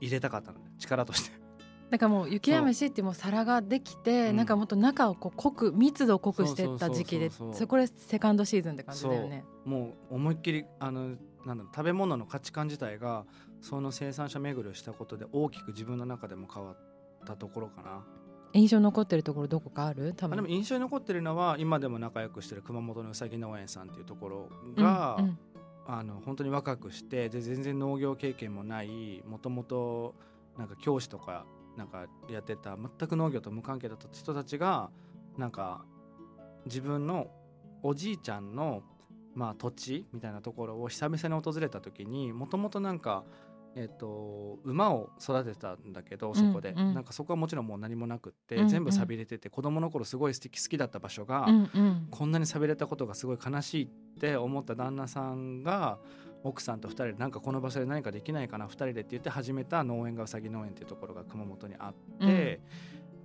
[0.00, 1.42] 入れたかったのね力として。
[1.90, 4.32] だからもう雪山飯ってもう皿ができて、う。
[4.32, 4.36] ん。
[4.36, 9.44] なんかもっと中をこう濃く密度を濃くしてった時期でそこれセカンドシーズンって感じだよね。
[9.66, 13.26] もう思いっきりあのなんだろう食べ物の価値観自体が
[13.60, 16.91] その生産者巡りをしたことで大きく自分の中でも変わっ
[17.24, 18.04] たところかな。
[18.54, 20.14] 印象残ってるところどこかある？
[20.14, 20.34] 多分。
[20.34, 25.38] あでも印象に残ってるのは今でも仲良くしてる熊本のうさぎ農園さんっていうところが、うんうん。
[25.84, 30.14] あの本当に若くしてで全然農業経験もないもともと
[30.56, 31.44] なんか教師とか
[31.76, 34.90] なんかやってた全く農業と無関係だった人たちが
[35.36, 35.84] なんか
[36.66, 37.26] 自分の
[37.82, 38.84] おじいちゃんの、
[39.34, 43.24] まあ、土地みたいなところを久々に訪れた時にもともとなんか、
[43.74, 46.78] えっと馬を育てたんだけどそこで、うん。
[46.88, 48.68] うんなんかそこはもちろんもう何もなくって、うんうん。
[48.68, 52.08] 全部寂れてて子供の頃すごい素敵好きだった場所が、うんうん。
[52.10, 53.88] こんなに寂れたことがすごい悲しいっ
[54.20, 55.98] て思った旦那さんが
[56.44, 62.60] 奥さんと2人でなんかこの場所で何かできないかな2人でって言って始めた農園がうさぎ農園っていうところが熊本にあって、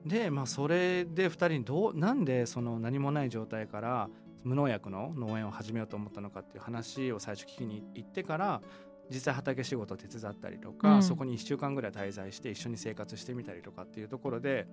[0.06, 4.10] でまあそれで2人にどうなんでその何もない状態から
[4.44, 8.62] 無農薬の農園を始めようと思ったのかっていう話を最初聞きに行ってから
[9.10, 11.04] 実際畑仕事を手伝ったりとか、うん。
[11.04, 14.68] そこに1週間ぐらい滞在して一緒に生活してみたりとかっていうところで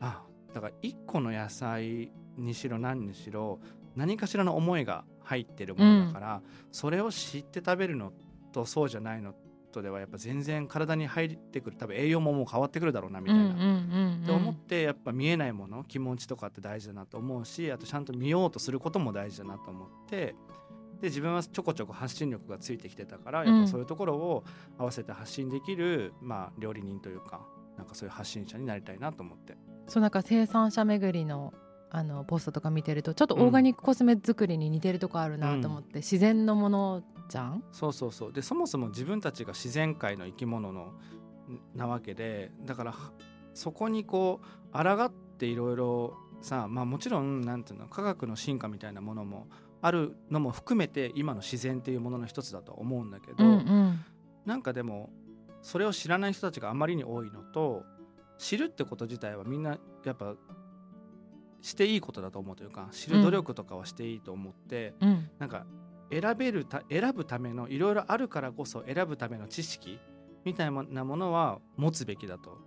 [0.00, 0.22] あ
[0.52, 3.58] だから1個の野菜にしろ何にしろ
[3.96, 8.12] 何かしらの思いが入ってるものだから、それを知って食べるの
[8.52, 9.34] とそうじゃないの
[9.72, 13.44] とではやっぱ全然体に入ってくる多分栄養ももう変わってくるだろうなみたいな。
[13.44, 14.20] うんうんうん。
[14.22, 20.36] って思ってやっぱ見えないもの気持ちとかって大事だなと思うしあとちゃんと見ようとすることも大事だなと思って
[21.04, 24.44] で自分はちょこちょこ発信力がついてきてたからやっぱそういうところを
[24.78, 27.42] 合わせて発信できる、まあ、料理人というか
[27.76, 29.54] なんかそういう発信者になりたいなと思って。
[29.86, 31.52] そうなんか生産者巡りの
[31.90, 37.62] あのポストとか見てるとちょっとオーガニックコスメ作りに似てるとこあるなと思って、自然のものじゃん？
[37.70, 38.32] そうそうそう。
[38.32, 40.94] でそもそも自分たちが自然界の生き物の
[41.74, 43.12] なわけでだからは
[43.52, 49.46] そこにこう抗っていろいろさまあもちろんなんていうの科学の進化みたいなものも
[49.84, 54.04] あるのも含めて今の自然っていうものの一つだと思うんだけど、うんうん
[54.46, 55.08] なんかでも
[55.62, 57.82] それを知らない人たちがあまりに多いのと
[58.36, 60.34] 知るってこと自体はみんなやっぱ
[61.62, 65.64] していいことだと思うというか知る努力とかはしていいと思って、うんなんか
[66.10, 69.98] 選べるた選ぶためのいろいろあるからこそ選ぶための知識
[70.44, 72.58] みたいなものは持つべきだと。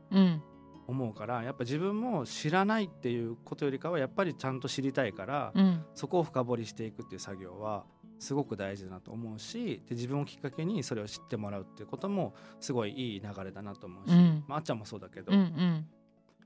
[0.88, 5.86] 思うからやっぱ自分も知らないっていうことよりかはやっぱりちゃんと知りたいから、うん。
[5.93, 7.86] そこを深掘りしていくっていう作業は
[8.19, 14.43] すごく大事だなと思うしで自分をきっかけにそれを知ってもらうっていうこともすごいいい流れだなと思うし、うん。
[14.47, 15.86] まあ、あっちゃんもそうだけど、うんうん。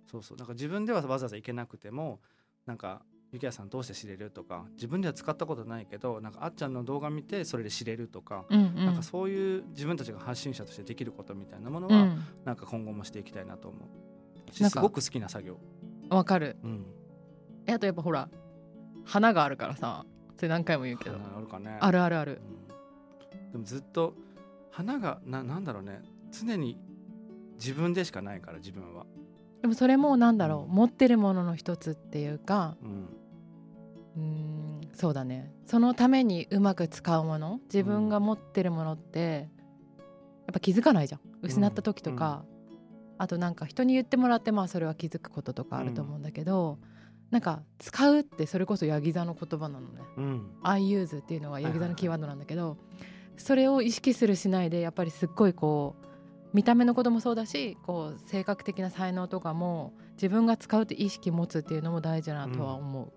[0.10, 0.38] そうそう。
[0.38, 2.19] なんか自分ではわざわざ行けなくても
[2.65, 8.86] なんかゆきやさんどうして知れるとか自分では使ったことないけどなんかあっちゃんの動画見てそれで知れるとか、うんうん。
[8.86, 12.23] なんかそういう自分たちが発信者としてできることみたいなものは、うん。
[12.45, 14.11] なんか今後もしていきたいなと思う
[14.51, 15.57] すごく好きな作業。
[16.09, 16.57] わかる。
[16.63, 16.85] うん、
[17.65, 18.29] えあとやっぱほら
[19.05, 20.05] 花があるからさ。
[20.35, 21.17] それ何回も言うけど。
[21.19, 21.77] 花あるかね。
[21.79, 22.41] あるあるある。
[23.45, 23.51] うん。
[23.51, 24.15] でもずっと
[24.71, 26.01] 花がななんだろうね。
[26.31, 26.79] 常に
[27.55, 29.05] 自分でしかないから自分は。
[29.61, 30.73] でもそれもなんだろう。
[30.73, 32.75] 持ってるものの一つっていうか。
[32.81, 33.09] うん。
[34.17, 35.53] うーんそうだね。
[35.65, 37.59] そのためにうまく使うもの。
[37.65, 39.49] 自分が持ってるものって
[40.47, 41.21] やっぱ気づかないじゃん。
[41.43, 42.43] 失った時とか、
[43.21, 46.79] あとなんか人に言ってもらってまあそれは気づくこととかあると思うんだけど、
[47.29, 50.01] なんか使うってそれこそヤギ座の言葉なのね。
[50.17, 52.79] うん「I use」っていうのがヤギ座のキーワードなんだけど
[53.38, 56.05] それを意識するしないでやっぱりすっごいこう
[56.51, 63.13] 見た目のこともそうだしこう性格的な才能とかも自分が使うって意識持つっていうのも大事だなとは思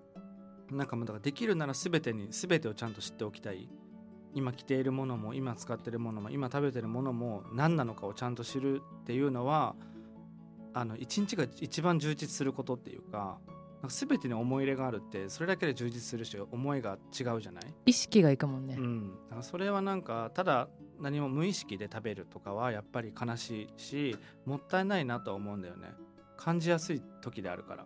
[0.71, 0.77] う。
[0.77, 3.71] なんかもうだからできるなら全てに全てをちゃんと知っておきたい。
[4.35, 9.77] 今着ているものも今使ってるものも今食べてるものも何なのかをちゃんと知るっていうのは
[10.75, 13.39] あの一日が一番充実することっていうか
[13.81, 18.77] なんか全てに思い入れがあるってそれだけで充実するし思いが違うじゃない、意識がいくもんね。
[18.79, 20.69] うん、だからそれはなんかただ
[21.01, 25.93] 何も無意識で食べるとかはやっぱり悲しいしもったいないなとは思うんだよね
[26.37, 27.85] 感じやすい時であるから。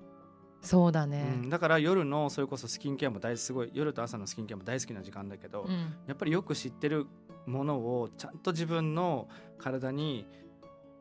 [0.61, 1.38] そうだね。
[1.42, 7.07] うん、だから夜のそれこそスキンケアも大すごい夜と朝のスキンケアも大好きな時間だけど、うんやっぱりよく知ってる
[7.46, 10.27] ものをちゃんと自分の体に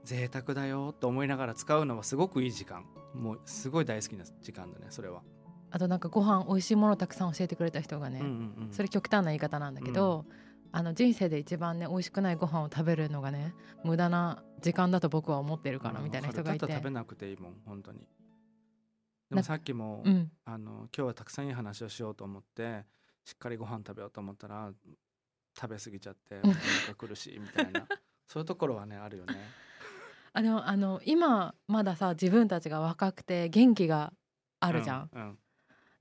[0.08, 2.86] 贅沢だよと思いながら使うのはすごくいい時間。
[3.14, 5.22] もうすごい大好きな時間だねそれは。
[5.70, 8.72] あとなんかご飯美味しいものをたくさん教えてくれた人がね、うんうんうん。
[8.72, 10.26] それ極端な言い方なんだけど、
[10.72, 16.60] あの人生で一番ね美味しくないご飯を食べるのがね無駄な時間だと僕は思ってるからみたいな人がいて。
[16.62, 18.00] だったら食べなくていいもん本当に。
[18.00, 18.06] で
[19.32, 20.32] なもさっきも、うん。
[20.46, 22.86] あの今日はたくさんいい話をしようと思って
[23.26, 24.72] しっかりご飯食べようと思ったら
[25.60, 27.86] 食べ過ぎちゃってうんお腹苦しいみたいな。
[28.26, 29.36] そういうところはねあるよね。
[30.38, 34.14] あでもあの今まださ自分たちが若くて元気が
[34.60, 35.10] あるじゃん。
[35.14, 35.38] うんうん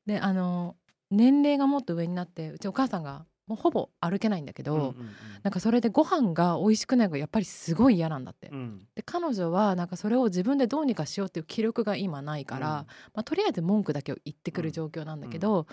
[0.07, 0.77] であの
[1.11, 4.95] 年齢がもっと上になってうちお母さんがもうほぼ歩けないんだけど、うんうん
[5.43, 8.49] なんかそれでご飯が美味しくないのがやっぱりすごい嫌なんだって。
[8.49, 12.69] うんで彼女はなんかそれを自分でどうにかしようっていう気力が今ないから、
[13.15, 15.67] まあ、とりあえず文句だけを言ってくる状況なんだけど、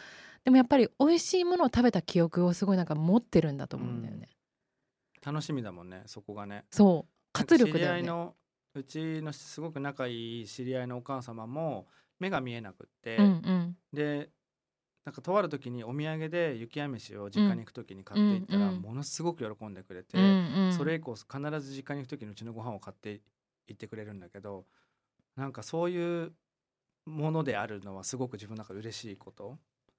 [0.45, 4.29] でもやっぱり美味しいものを食べた記憶をすごいなんか持ってるんだと思うんだよね。
[5.25, 6.65] 楽しみだもんねそこがね。
[6.71, 8.33] そう活力知りだよね。
[8.75, 11.87] うちのすごく仲いい知り合いのお母様も
[12.19, 13.77] 目が見えなくって、うんうん。
[13.91, 14.29] で
[15.05, 20.73] なんかとある時にお土産で雪や飯を実家に行く時に買っていったら、ものすごく喜んでくれて、うんうん。
[20.73, 23.19] それ以降必ず実家に行く時にうちのご飯を買って
[23.67, 24.65] 行ってくれるんだけど
[25.35, 26.31] なんかそういう
[27.05, 29.57] ものであるのはすごく自分の中で嬉しいこと。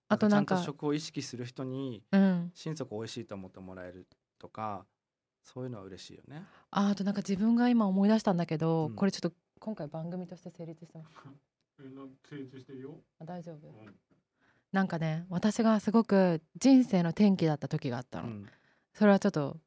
[0.09, 4.07] あとなんかちゃんと食を意識する人にうん、心底美味しいと思ってもらえる
[4.39, 4.87] とか
[5.45, 6.43] そういうのは嬉しいよね。
[6.71, 8.95] ああとなんか自分が今思い出したんだけど、うん。
[8.95, 11.15] これちょっと今回番組として成立してます。
[11.21, 11.29] か
[12.29, 12.97] 成立してるよ？
[13.21, 13.69] あ大丈夫。
[13.69, 13.95] うん。
[14.73, 18.49] なんかね私がすごく人生の転機だった時があったの、うん。
[18.95, 19.59] それはちょっと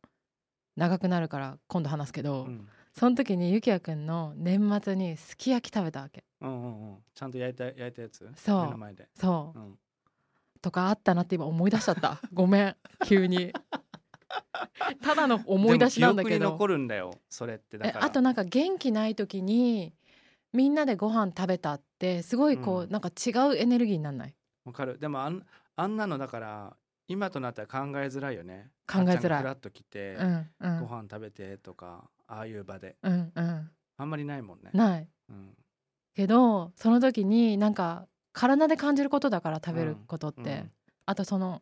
[0.76, 2.68] 長くなるから今度話すけど、うん。
[2.94, 6.26] その時にゆきやくんの年末にすき焼き食べたわけ。
[6.42, 6.98] うんうんうん。
[7.14, 8.28] ちゃんと焼いた焼いたやつ？
[8.36, 8.66] そう。
[8.66, 9.08] 目の前で。
[9.14, 9.80] そう、うん。
[10.60, 12.20] とかあったなって今思い出しちゃった。
[12.34, 12.76] ごめん。
[13.06, 13.54] 急に
[15.02, 16.40] ただの思い出しなんだけど。
[16.40, 18.06] でも記憶に残るんだよそれってだから。
[18.06, 19.94] えあとなんか元気ない時に
[20.54, 22.90] みんなでご飯食べたってすごいこう、うん。
[22.90, 24.36] なんか違うエネルギーになんない？
[24.66, 25.00] わかる。
[25.00, 28.72] でもあんあんなのだから今となったら考えづらいよね。
[28.86, 29.16] 考えづらい。
[29.16, 30.80] あっちゃんがフラッと来て、うんうん。
[30.82, 32.98] ご飯食べてとかああいう場で。
[33.02, 33.72] うんうん。
[34.00, 35.10] あんまりないもんね、ない。
[35.30, 35.58] うん。
[36.14, 40.72] けどその時になんか体で感じることだから食べることって、うん。
[41.06, 41.62] あとその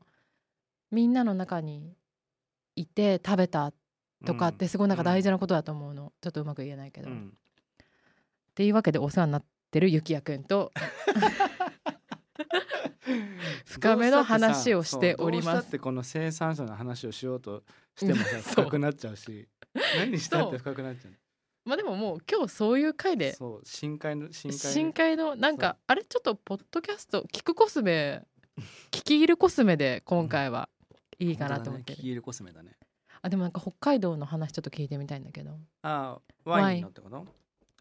[0.91, 1.95] みんなの中に
[2.75, 3.73] いて食べた
[4.25, 7.37] とかってすごいなんか大事なことだと思うの、ちょっとうまく言えないけど、っうん。
[8.55, 10.71] ていうわけでお世話になってるゆきやくんと
[13.65, 15.67] 深めの話をしております。
[15.67, 17.63] ってこの生産者の話をしようと
[17.95, 19.47] しても深くなっちゃうし。
[19.97, 21.13] 何したって深くなっちゃう
[21.65, 23.35] まあでももう今日そういう回で
[23.65, 26.03] 深海の深海深海のなんかあれ？
[26.05, 28.23] ちょっとポッドキャスト聞くコスメ
[28.91, 30.69] 聞き入るコスメで今回は
[31.19, 32.71] いいかなと思ってる、キールコスメだね。
[33.21, 35.57] あでもなんか北海道の話ちょっと聞いてみたいんだけど。
[35.81, 37.25] あワインのってこと？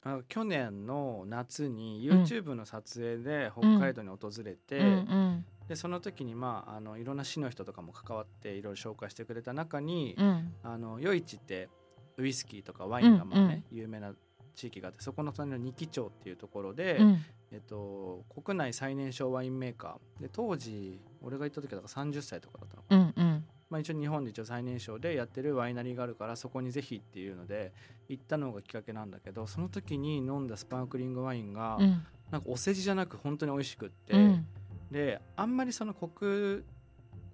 [0.03, 5.45] あ去年の夏に YouTube の撮影で北海道に訪れて、うんうん。
[5.69, 10.55] でその時にまああのいろんな市の人とかも関わっていろいろ紹介してくれた中に、うん。
[10.63, 11.69] あの余市って
[12.17, 14.13] ウイスキーとかワインがまあね、有名な
[14.55, 20.23] 地域があってそこの隣の二木町っていうところで、うんえっと、国内最年少ワインメーカー。
[20.23, 23.45] で当時俺が行った時だから30歳とかだったのかな、うんうん。
[23.71, 27.73] まあ、一応日本で一応最年少でやってるワイナリーがあるからそこにぜひっていうので
[28.09, 32.03] 行ったのがきっかけなんだけどその時に飲んだスパークリングワインが、うん。
[32.31, 34.47] なんかお世辞じゃなく本当に美味しくって、うん。
[34.91, 36.65] であんまりその国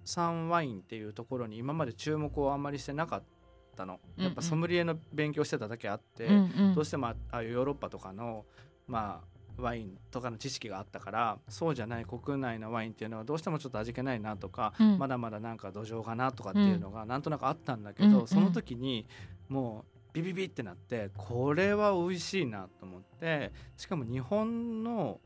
[0.05, 3.23] 産ワインっていうところに今まで注目をあんまりしてなかっ
[3.71, 6.37] ったの、やっぱソムリエの勉強してただけあって、うんう
[6.71, 6.75] ん。
[6.75, 8.45] どうしてもあああいうヨーロッパとかの
[8.87, 14.97] まあワインとかの知識があったからそうじゃない国内のワインっていうのはどうしてもちょっと味気ないなとか、うん。
[14.97, 18.27] まだまだなんか土壌かなとかっていうのがなんとなくあったんだけど、うんうん。
[18.27, 19.07] その時に
[19.49, 25.19] もうビビビってなってこれは美味しいなと思ってしかも日本の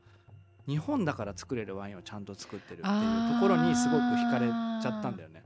[0.68, 4.48] 日本だから作れるワインをちゃんと作ってるっていうところにすごく惹かれ
[4.82, 5.44] ちゃったんだよね。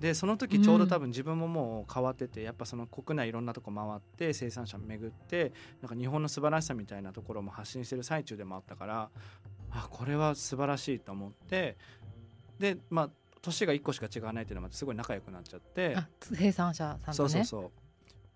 [0.00, 9.10] でその時ちょうど多分自分ももう変わってて、やっぱその国内いろんなとこ回って生産者巡ってなんか日本の素晴らしさみたいなところも発信してる最中でもあったから
[9.70, 11.76] あこれは素晴らしいと思って
[12.58, 13.10] でまあ
[13.42, 17.14] 年が1個しか違わないっていうのもすごい仲良くなっちゃってあ生産者さんとね。
[17.14, 17.58] そうそうそ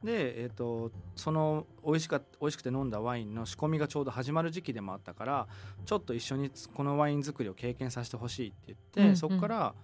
[0.03, 0.07] う。
[0.07, 5.48] でえっ、とその美味しか美味しくて飲んだワインの仕込みがちょうど始まる時期でもあったから
[5.87, 9.16] ちょっと一緒にこのワイン作りを経験させてほしいって言って、うんうん。
[9.16, 9.74] そこから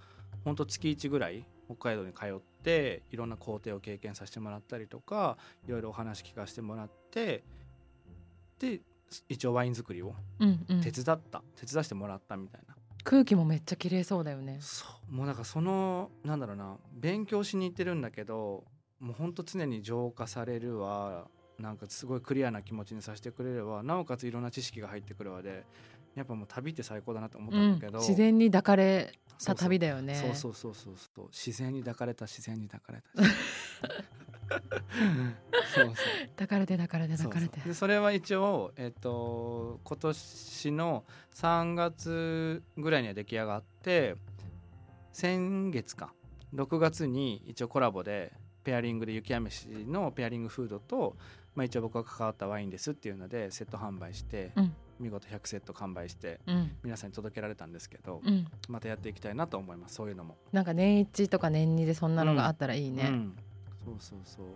[0.44, 7.44] ほんと月1ぐらい北海道に通っていろんな工程を経験させてもらったりとかいろいろお話聞かせてもらって
[8.58, 8.80] で
[9.28, 10.80] 一応ワイン作りをうんうん。
[10.80, 12.74] 手伝った、手伝わせてもらったみたいな。
[13.02, 14.58] 空気もめっちゃ綺麗そうだよね。
[14.60, 15.12] そう。
[15.12, 18.64] もうなんかそのなんだろうな勉強しに行ってるんだけど
[19.00, 21.28] もうほんと常に浄化されるわ。
[21.58, 23.82] なんかすごいクリアな気持ちにさせてくれるわ。
[23.82, 25.64] なおかついろんな知識が入ってくるわで
[26.14, 29.12] やっぱもう旅って最高だなと思ったうんんだけど、自然に抱かれ
[29.44, 30.14] た旅だよね。
[30.14, 31.26] そうそうそうそうそう。
[31.28, 33.30] 自然に抱かれた自然に抱かれた。
[35.74, 35.94] そうそう。
[36.30, 37.54] 抱かれて抱かれて抱かれて。
[37.54, 37.68] そうそう。
[37.68, 44.16] でそれは一応、えっと今年の3月ぐらいには出来上がって
[45.12, 46.12] 先月か。
[46.54, 48.32] 6月に一応コラボで
[48.64, 51.16] ペアリングで雪や飯のペアリングフードと、
[51.54, 56.70] まあ、一応僕が関わったワインですっていうのでセット販売して、うん見事100セット完売してうん。
[56.82, 58.46] 皆さんに届けられたんですけど、うん。
[58.68, 60.36] またやっていきたいなと思いますそういうのも。
[60.52, 63.36] なんか年一とか年二でそんなのがあったらいいね、うん、
[63.84, 64.46] そうそうそう。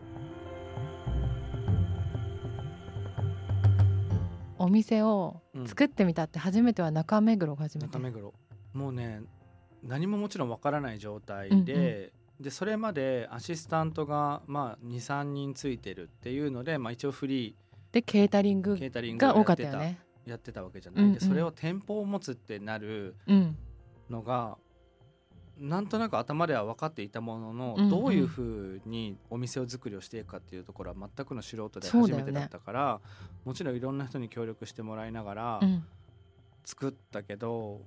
[4.59, 7.89] お店をうん作ってみたって初めては中目黒が初めて。
[7.89, 8.35] 中目黒。
[8.75, 9.23] もうね
[9.83, 11.81] 何ももちろんわからない状態で、うん
[12.39, 12.45] うん。
[12.45, 17.55] でそれまでアシスタントが、まあ、23人ついてるっていうので、まあ、一応フリー。
[18.29, 19.63] タリングーケータリングをが多かった。
[19.63, 21.15] よねやってたわけじゃない、うんうん。
[21.15, 23.57] でそれを店舗を持つってなるうん。
[24.11, 24.59] のが
[25.59, 27.91] なんとなく頭では分かっていたものの、うんうん。
[27.91, 33.01] どういうふうにお店を作りをしていくかっていうところは全くの素人で初めてだったから、
[33.45, 35.85] もちろんいろんな人に協力してもらいながら、うん。
[36.65, 37.83] 作ったけど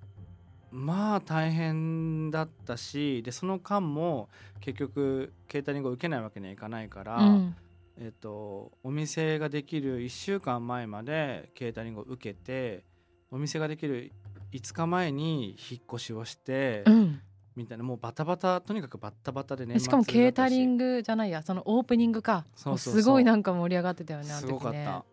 [0.71, 4.30] まあ大変だったしでその間も
[4.62, 7.56] 結局ケータリングを受けないわけにはいかないから、うん
[7.99, 12.83] えっと、お店ができる1週間前までケータリングを受けて
[13.31, 14.12] お店ができる
[14.51, 17.21] 5日前に引っ越しをして、うん。
[17.55, 19.89] みたいなもうバタバタとにかくバッタバタでねでし。
[19.89, 22.45] かもケータリンググじゃないやそのオープニングか。
[22.77, 25.03] すごいなんか盛り上がってたよねあすごかった。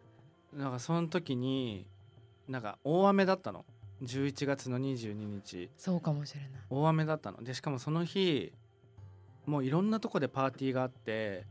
[0.53, 1.87] なんかその時に
[2.47, 3.65] なんか大雨だったの。
[4.03, 5.71] 11月の22日。
[5.79, 6.51] そうかもしれない。
[6.69, 7.43] 大雨だったの。
[7.43, 8.53] でしかもその日
[9.47, 11.47] もういろんなとこでパーティーがあって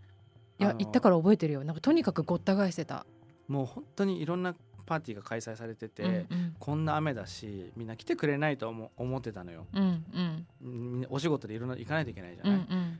[0.59, 1.63] いや行ったから覚えてるよ。
[1.63, 3.05] なんかとにかくごった返してた、
[3.47, 6.55] もう本当にいろんなパーティーが開催されてて、うんうん。
[6.59, 9.65] こんな雨だしみんな来てくれないと思思ってたのよ。
[9.73, 11.07] うんうん。
[11.09, 12.99] お仕事でいろんな行かないといけないじゃうんうない、ん。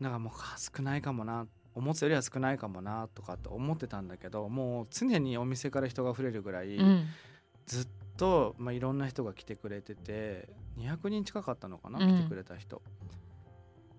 [0.00, 7.06] なんかもうあ少ないかもな思ってたよりは少ないかもなとかって思ってたんだけどもう常にお店から人が溢れるぐらい、うん。
[7.66, 12.16] ずっと、まあ、いろんな人が来てくれてて200人近かったのかな、うん。
[12.16, 12.80] 来てくれた人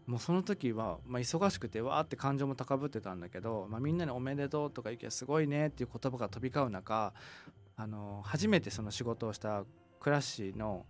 [0.10, 7.14] もうその時は、まあ、忙しくてわーって感情も高ぶってたんだけど、まあ、みんなに「おめでとう」とか「ゆきはすごいね」っていう言葉が飛び交う中
[7.78, 9.66] あの初めてその仕事をした
[10.00, 10.88] クラッシーの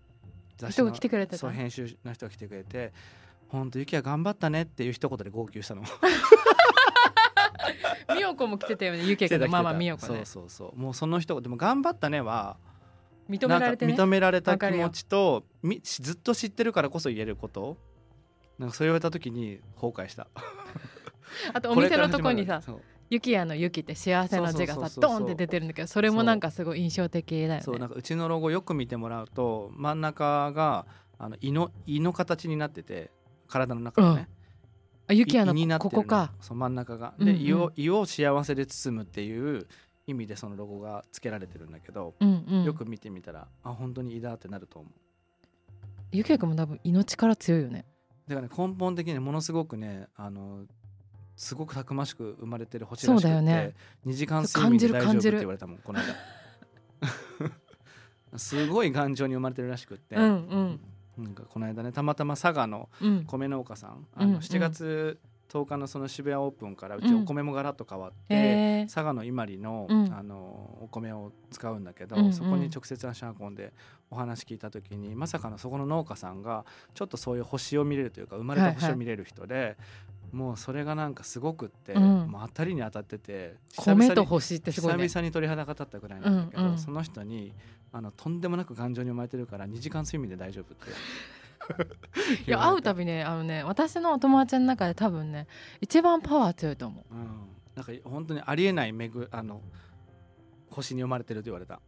[0.58, 2.94] 雑誌の人が来てくれそう編集の人が来てくれて
[3.50, 5.84] 「ほんとゆきは頑張ったね」っていう一言で号泣したの。
[8.16, 10.80] 美代子も来てたよねゆけくんのママ美代子そうねそうそう。
[10.80, 12.56] もうその一言でも「頑張ったね」は
[13.30, 13.94] 認められてね。
[13.94, 17.78] 認められた気持ちとみずっと知ってるからこそ言えること
[18.60, 20.28] なんかそれを言われた時に崩壊した。
[21.54, 27.62] あとお店のとここにされから始まる「ゆきやのゆき」って幸せの字がさドンって出てるんだけどそれもなんかすごい印象的だよね。
[27.62, 30.86] そうなんかうちのロゴよく見てもらうと真ん中が
[31.18, 33.12] あの胃の胃の形になってて
[33.48, 34.30] 体の中のね、
[35.08, 36.34] あゆきやのここか。
[36.42, 37.14] そう真ん中が。
[37.18, 37.36] うんうん。
[37.38, 39.68] で胃を胃を幸せで包むっていう
[40.06, 42.64] 意味でそのロゴが付けられてるんだけど、うんうん。
[42.66, 44.92] よく見てみたらあ本当に胃だってなると思う。
[46.12, 47.86] ゆきやくんも多分命から強いよね
[48.30, 50.66] だからね根本的にものすごくねあの
[51.36, 53.74] すごくたくましく生まれてる星らしくてそうだよね。
[54.06, 56.16] 2時間睡眠で大丈夫って言われたもんこの間。
[58.38, 60.24] すごい頑丈に生まれてるらしくって、うん
[61.18, 61.24] うん。
[61.24, 63.24] なんかこの間ねたまたま佐賀のうん。
[63.26, 64.40] 米農家さんあのうんうん。
[64.42, 65.18] 7月
[65.52, 67.24] 10日のその渋谷オープンからうちうん。
[67.24, 68.84] お米もガラッと変わって、えー。
[68.86, 70.14] 佐賀の伊万里の,、うん。
[70.14, 70.36] あの
[70.82, 73.74] お米を使うんだけど、そこに直接足運んで
[74.12, 79.76] お話聞いた時にまさかのそこの農家さんがちょっとそういう星を見れるというか生まれた星を見れる人で、
[80.32, 82.28] もうそれがなんかすごくって、うん。
[82.30, 85.04] もう当たりに当たってて久々に米と星ってすごいね。
[85.08, 86.78] 久々に鳥肌が立ったぐらいなんだけど、うんうん。
[86.78, 87.54] その人に
[87.92, 90.92] あのとんでもなく頑丈に生まれてるから2時間睡眠で大丈夫って
[92.48, 95.48] いや会うたびねあのね私のお友達の中で多分ね
[95.82, 97.14] 一番パワー強いと思う。
[97.14, 97.28] うん、
[97.76, 99.62] なんか本当にありえないめぐあの
[100.70, 101.82] 星に生まれてると言われた、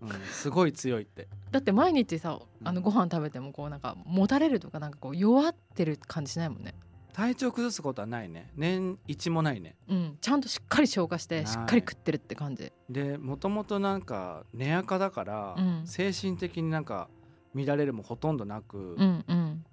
[0.00, 1.28] うん、すごい強いって。
[1.50, 6.74] だって毎日さあのうんご飯食べてもこうなんかもたれるとかなんかこう弱ってる感じしないもんね。
[7.12, 8.50] 体調崩すことはないね。
[8.56, 9.76] 年一もないね。
[9.88, 10.18] うん。
[10.20, 12.72] ちゃんとしっかり消化してしっかり食ってるって感じ。
[12.88, 15.82] でもともとなんか根垢だから、うん。
[15.86, 17.08] 精神的になんか
[17.54, 19.64] 乱れるもほとんどなく、うんうん。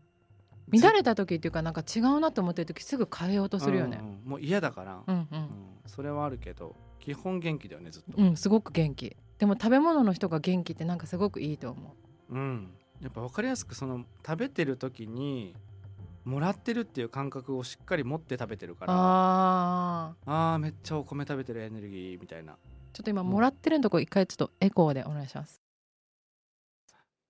[0.70, 4.00] 乱れた時っていうかなんか違うなと思ってる時すぐ変えようとするよね。
[4.02, 4.30] うんうん。
[4.30, 5.40] もう嫌だから、うんううん。
[5.40, 5.50] ん
[5.86, 8.22] それはあるけど基本元気だよねずっと。
[8.22, 9.16] うんすごく元気。
[9.38, 11.96] でも食べ物の人が元気ってなんかすごくいいと思
[12.30, 12.38] う。
[12.38, 12.70] ん、
[13.02, 15.56] やっぱ分かりやすくその食べてる時に
[16.26, 18.94] もらってるっていう感覚をしっかり持って食べてるから。
[18.96, 22.58] ああめっちゃお米食べてるエネルギーみたいな。
[22.94, 25.62] ちょっと今もらってるとこ一回ちょっとエコーでお願いします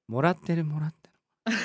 [0.07, 1.13] もらってるもらってる。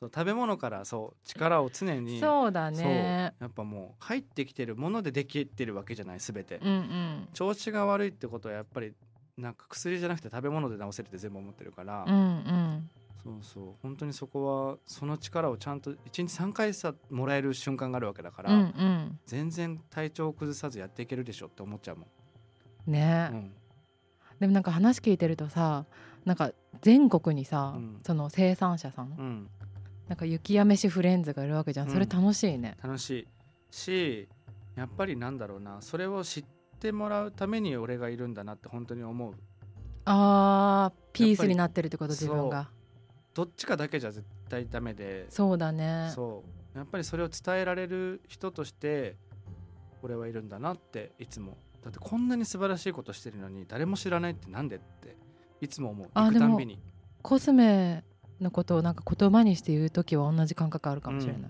[0.00, 3.34] そう食べ物からそう力を常にそうだね。
[3.38, 7.28] やっぱもう入ってきてるものでできてるわけじゃない全て、うんうん。
[7.32, 8.94] 調子が悪いってことはやっぱり
[9.36, 12.90] なんか薬じゃなくて食べ物で治せるって全部思ってるから、うんうん。
[13.22, 13.74] そうそう。
[13.80, 19.20] 本当にそこはその力をちゃんと1日3回さもらえる瞬間があるわけだから、うんうん。
[19.26, 22.06] 全然体調を崩さずやっていけるでしょって思っちゃうも
[22.86, 23.52] ん、ね、うん。
[24.40, 25.86] でもなんか話聞いてるとさ
[26.24, 28.00] なんか全国にさ、うん。
[28.04, 29.50] その生産者さん、うん、
[30.08, 31.90] なんか雪や飯フレンズがいるわけじゃん。
[31.90, 33.28] それ楽しいね、楽しい。
[33.70, 34.28] し
[34.76, 35.78] やっぱりなんだろうな。
[35.80, 36.44] それを知っ
[36.78, 39.34] てもらうために俺がいるんだなって本当に思う。
[40.04, 42.68] あーピースになってるってこと自分が。
[43.34, 45.26] どっちかだけじゃ絶対ダメで。
[45.28, 46.10] そうだね。
[46.14, 46.44] そ
[46.74, 46.78] う。
[46.78, 49.16] やっぱりそれを伝えられる人として
[50.02, 51.56] 俺はいるんだなっていつも。
[51.82, 55.16] だってこんなに素晴らしいことしてるのに誰も知らないってなんでって
[55.62, 56.10] いつも思う。
[56.12, 56.78] あ行くたんびに。
[57.22, 58.04] コスメ
[58.40, 61.44] のことをなんか言葉にして言う時は同じ感覚あるかもしれない、い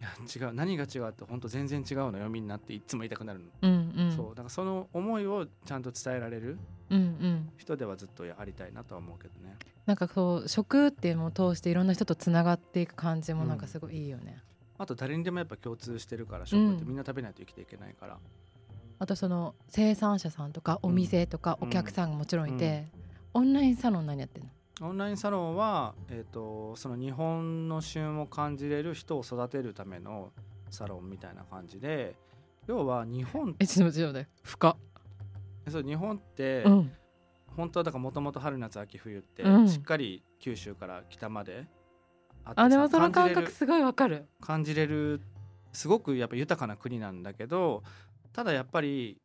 [0.00, 0.54] や違う。
[0.54, 4.12] 何が違うって本当全然違うのよみんなっていつも言いたくなるの、うん、うん。
[4.16, 4.28] そう。
[4.30, 6.58] だからその思いをちゃんと伝えられる
[6.90, 7.48] うんうん。
[7.58, 9.56] 人ではずっとありたいなとは思うけどね。
[9.86, 14.38] なんかそう食っていうのを通していろんな人とつながっていく感じもなんかすごいいいよね、
[14.78, 18.16] あと誰にでもやっぱ共通してるから食ってみんな食べないと生きていけないから、
[18.98, 21.68] あとその生産者さんとかお店とかうん。
[21.68, 22.86] お客さんがもちろんいて、
[23.34, 24.50] オンラインサロン何やってんの？
[24.88, 30.32] オンラインサロンは、えー、とその日本の旬を感じれる人を育てるための
[30.70, 32.16] サロンみたいな感じで
[32.66, 34.76] 要は日本えちょっと待って深
[35.68, 36.92] そう日本って、うん。
[37.56, 39.68] 本当はだからもともと春夏秋冬って、うん。
[39.68, 41.66] しっかり九州から北まで
[42.44, 44.26] あってあでもさその感覚すごいわかる。
[44.40, 45.20] 感じれる
[45.72, 47.82] すごくやっぱ豊かな国なんだけど
[48.32, 49.18] ただやっぱり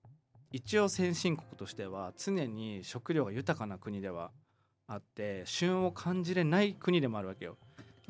[0.52, 4.32] 一応先進国としては常に食料が豊かな国では
[4.88, 7.58] あって旬を感じれない国でもあるわけよ。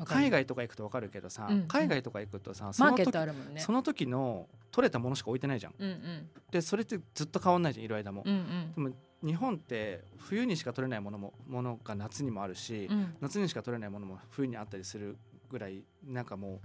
[0.05, 3.11] 海外とか行くと分かるけどさ、うん海外とか行くとさその時
[3.57, 5.73] その時の取れたものしか置いてないじゃん。
[5.77, 6.29] うんうん。
[6.51, 8.23] でそれってずっと変わんないじゃんいる間も。
[8.25, 8.73] うんうん。
[8.75, 13.15] でも日本って冬にしか取れないものもものが夏にもあるし、うん。
[13.19, 15.17] 夏にしか取れないものも冬にあったりする
[15.49, 16.59] ぐらいなんかもう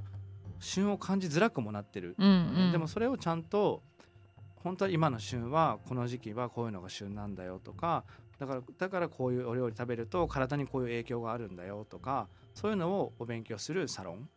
[0.61, 2.73] 旬を感じづらくもなってる、うんうん。
[2.73, 3.83] でもそれをちゃんと
[4.65, 8.05] 本当は今の旬はこの時期はこういうのが旬なんだよとか
[8.39, 14.29] だからだからこういうお料理食べると体にこういう影響があるんだよとかそういうのをお勉強するサロン。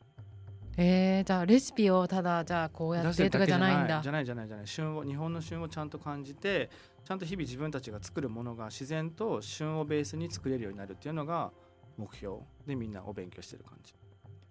[0.80, 4.02] えー、じゃあレシピをただじゃあこうや出ってとかじゃないんだ。
[4.04, 4.68] じゃないじゃないじゃない。
[4.68, 6.70] 旬を日本の旬をちゃんと感じて
[7.04, 11.52] ちゃんと日々自分たちが作るものが自然と旬をベースに作れるようになるっていうのが
[11.98, 13.96] 目標でみんなお勉強してる感じ、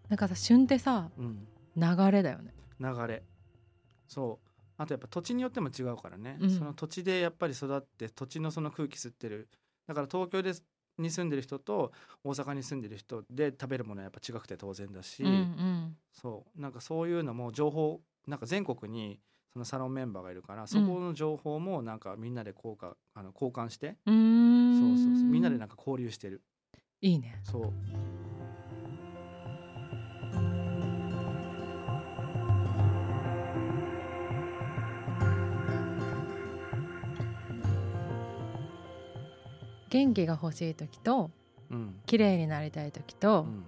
[0.09, 1.47] なんかさ旬ってさうん、
[1.77, 2.53] 流れだよね。
[2.81, 3.23] 流れ。
[4.09, 6.51] そうあとやっぱ土地によっても違うからね、うん。
[6.51, 9.49] その土地でやっぱり育って土地のその空気吸ってる。
[9.87, 10.53] だから東京で
[10.99, 11.93] に住んでる人と
[12.25, 15.97] 大阪に住んでる人で食べるものはやっぱ違くて当然だし、うんうん。
[16.13, 16.61] そう。
[16.61, 19.21] なんかそういうのも情報なんか全国に
[19.53, 25.31] そのサロンメンバーがいるからそこの情報もなんかみんなで交換あの交換して、そうそうそう。
[25.31, 26.43] みんなでなんか交流してる。
[27.01, 27.41] いいね。
[27.45, 27.73] そう
[39.91, 41.31] 元気が欲しい時と
[41.71, 43.65] うん、綺麗になりたい時うと、ん、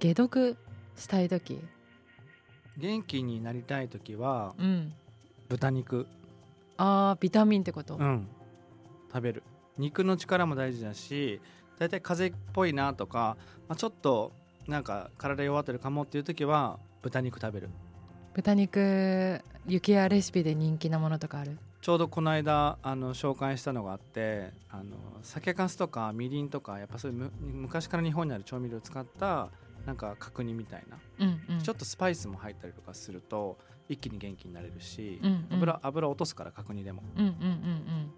[0.00, 0.56] 解毒
[0.96, 1.60] したい時。
[2.78, 4.92] 元気になりたい時はうん。
[5.48, 6.06] 豚肉。
[6.76, 8.28] あービタミンってこと、うん。
[9.12, 9.42] 食べる。
[9.76, 11.40] 肉の力も大事だし
[11.78, 13.36] だいたい風邪っぽいなとか、
[13.68, 14.32] まあ、ちょっと
[14.68, 17.70] なんか体弱ってるかもっていう時は豚肉食べる。
[18.34, 21.58] 豚肉雪やレシピで人気なものとかある？
[21.82, 29.50] ちょうどこの間あの紹介したのがあってあの酒粕とかみりんとかやっぱそういうむ昔から日本にある調味料を使った
[29.84, 31.60] なんか角煮みたいな、うんうん。
[31.60, 33.58] ちょっとスパイスも入ったりとかすると
[33.88, 35.56] 一気に元気になれるし、うんうん。
[35.56, 37.02] 油油落とすから角煮でも。
[37.16, 38.12] うんうんうんうん。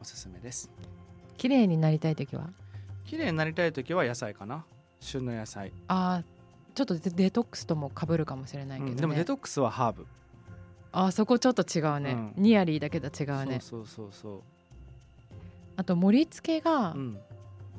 [0.00, 0.68] おすすめです。
[1.36, 2.50] 綺麗になりたい時は？
[3.04, 4.64] 綺麗になりたい時は野菜かな。
[4.98, 8.92] 旬の野菜、あーちょっとデデトックスともかぶるかもしれないけど、ね。
[8.92, 10.06] うんでもデトックスはハーブ
[10.96, 12.32] あーそこちょっと違うね、うん。
[12.36, 13.58] ニアリーだけど違うね。
[13.60, 14.40] そうそうそう
[15.76, 17.18] あと盛り付けが、そううん。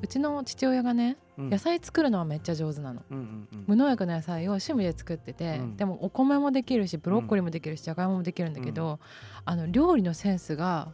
[0.02, 1.50] うちの父親がねうん。
[1.50, 3.64] 野菜作るのはめっちゃ上手なの、うんうんうん。
[3.68, 5.76] 無農薬の野菜を趣味で作ってて、うん。
[5.76, 9.00] でもお米もできるしブロッコリーもできるしじゃがいももできるんだけど、
[9.44, 10.88] あの料理のセンスが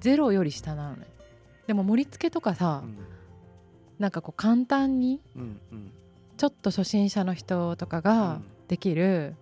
[0.00, 1.06] ゼロより下なのね。
[1.68, 2.96] でも盛り付けとかさ、うん。
[4.00, 5.20] なんかこう簡単に
[6.36, 9.36] ちょっと初心者の人とかができる、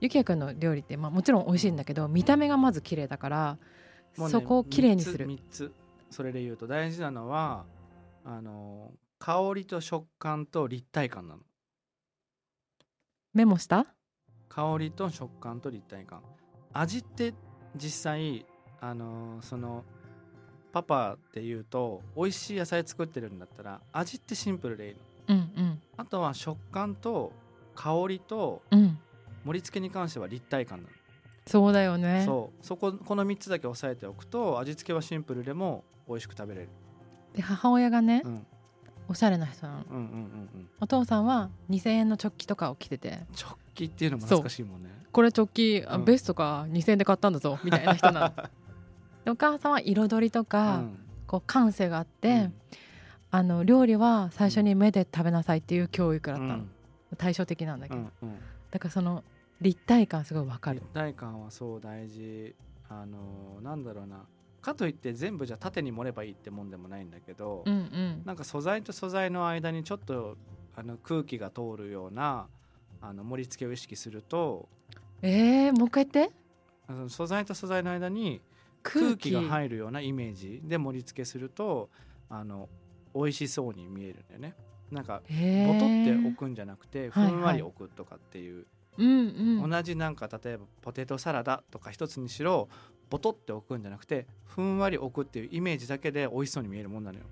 [0.00, 3.58] ゆきやくんの料理って、まあ、もちろん美味しいんだけど見た目がまず綺麗だから、
[4.16, 5.26] もうねそこを綺麗にする。
[5.26, 5.74] 3つ3つ
[6.10, 7.64] それで言うと大事なのは
[8.24, 11.42] あの香りと食感と立体感なの。
[13.32, 13.86] メモした？
[14.48, 16.22] 香りと食感と立体感。
[16.72, 17.34] 味って
[17.74, 18.46] 実際
[18.80, 19.84] あのその
[20.72, 24.98] パパっていうと美味しい野菜作ってるんだったら味ってシンプルでいいの。
[25.28, 25.82] うんうん。
[25.96, 27.32] あとは食感と
[27.74, 28.98] 香りとうん
[29.46, 30.90] 盛り付けに関しては立体感なの。
[31.46, 32.24] そうだよね。
[32.26, 32.66] そう。
[32.66, 36.68] そここの3つだけ押さえておくと味付けはシンプルでも美味しく食べれる、
[37.34, 38.46] で母親がね、うん、
[39.08, 39.84] おしゃれな人なの。
[39.88, 40.04] うんうんうんう
[40.58, 40.68] ん。
[40.80, 43.20] お父さんは2000円のチョッキとかを着てて。
[43.40, 44.90] 直帰っていうのも懐かしいもんね。
[45.12, 45.48] これチョッ
[45.82, 46.04] キあうん。
[46.04, 48.48] ベストか2000円で買ったんだぞみたいな人なの。
[49.24, 50.98] でお母さんは彩りとか、うん。
[51.26, 52.54] こう感性があって、うん。
[53.30, 56.70] あの料理は最初に目で食べなさいっていう教育だったの、うん。
[57.16, 58.38] 対照的なんだけど、うんうん。
[58.70, 59.22] だからその
[59.60, 60.80] 立体感すごいわかる。
[60.80, 62.54] 立体感はそう大事。
[62.88, 64.26] あのなんだろうな。
[64.60, 68.22] かといって全部じゃ縦に盛ればいいってもんでもないんだけど、うんうん。
[68.24, 70.36] なんか素材と素材の間にちょっと
[70.74, 72.48] あの空気が通るような
[73.00, 74.68] あの盛り付けを意識すると
[75.22, 76.34] えー、もう一回言って。
[76.88, 78.40] あの素材と素材の間に
[78.82, 79.30] 空気。
[79.32, 81.90] が入るようなイメージで盛り付けすると
[82.28, 82.68] あの
[83.14, 84.54] 美味しそうに見えるんだよね。
[84.90, 85.34] なんかボ
[85.78, 87.32] トって置くんじゃなくてふはい。
[87.32, 88.66] んわり置くとかっていう、
[88.98, 89.70] うんうん。
[89.70, 92.68] 同じなんか例えばポテトサラダとか一つにしろ
[93.10, 97.24] ボトって置くんじゃなくてふんわり置くっていうイメージだけで美味しそうに見えるもんなのよ、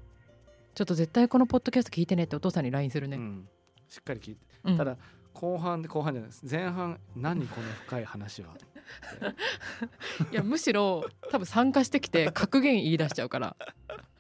[0.75, 3.49] ちょっと絶対このポッドキャスト聞いてねってお父さんに LINE するね、うん、
[3.89, 4.41] しっかり聞いて。
[4.65, 4.77] うん。
[4.77, 4.97] ただ
[5.33, 6.47] 後半で後半じゃないです。
[6.49, 8.55] 前半何この深い話は。
[10.31, 13.57] いやむしろ多分参加してきて格言言い出しちゃうから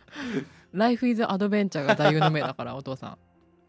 [0.73, 3.19] 「ライフイズアドベンチャーが座右の銘だからお父さん。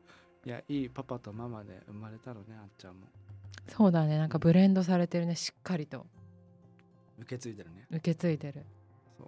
[0.47, 3.07] いやいいパパとママで生まれたのねあっちゃんも
[3.67, 4.17] そうだね。
[4.17, 5.35] なんかブレンドされてるね。
[5.35, 6.05] しっかりと。
[7.19, 7.85] 受け継いでるね。
[7.89, 8.65] 受け継いでる。
[9.17, 9.27] そう。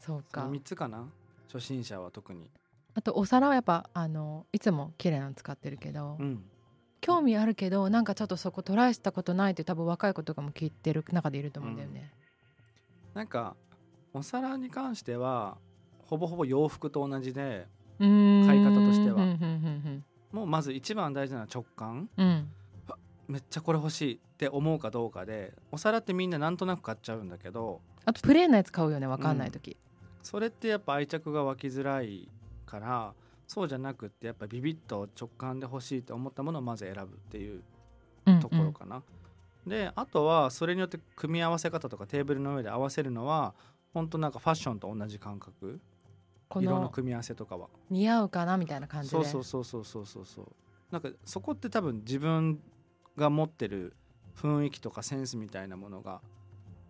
[0.00, 0.42] そうか。
[0.42, 1.08] その3つかな？
[1.52, 2.50] 初心者は特に。
[2.94, 6.44] あとお皿はやっぱあのいつも綺麗なの使ってるけど、うん。
[7.00, 12.10] 興味あるけどなんかちょっとそこトライしたことないって多分若い子とかも聞いてる中でいると思うんだよね、
[13.12, 13.56] なんか
[14.14, 15.58] お皿に関しては
[15.98, 17.66] ほぼほぼ洋服と同じで
[17.98, 19.22] 買い方としては。
[19.22, 22.08] うんうんもうまず一番大事なのは直感。
[22.16, 22.48] うんうん
[23.28, 29.76] めっちゃこれ欲しいって思うかどうかでお皿ってみんななんとなく買っちゃうんだけどあとプレーンなやつ買うよね分かんない時、
[30.22, 32.28] それってやっぱ愛着が湧きづらい
[32.66, 33.14] から
[33.46, 37.62] そうじゃなくってやっぱビビッと直感で欲しいと思ったものをまず選ぶっていう
[38.26, 38.40] うんうん。
[38.40, 39.02] ところかな。
[39.66, 43.54] であとはそれによって組み合わせ方とかテーブルの上で合わせるのは
[43.94, 45.80] 本当なんかファッションと同じ感覚。
[46.56, 47.68] 色の組み合わせとかは。
[47.90, 49.16] 似合うかなみたいな感じで。
[49.16, 50.46] そうそうそうそうそうそうそう。
[50.90, 52.60] なんかそこって多分自分
[53.16, 53.94] が持ってる
[54.36, 56.20] 雰囲気とかセンスみたいなものが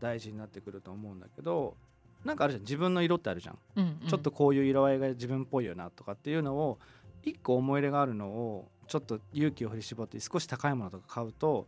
[0.00, 1.76] 大事になってくると思うんだけど
[2.24, 2.62] なんかあるじゃん。
[2.62, 4.08] 自分の色ってあるじゃん、うんうん。
[4.08, 6.78] ちょっとこういう色合いが自分っぽいよなとかっていうのを
[7.22, 11.66] 一個思い入れがあるのをちょっと勇気を振り絞って少し高いものとか買うと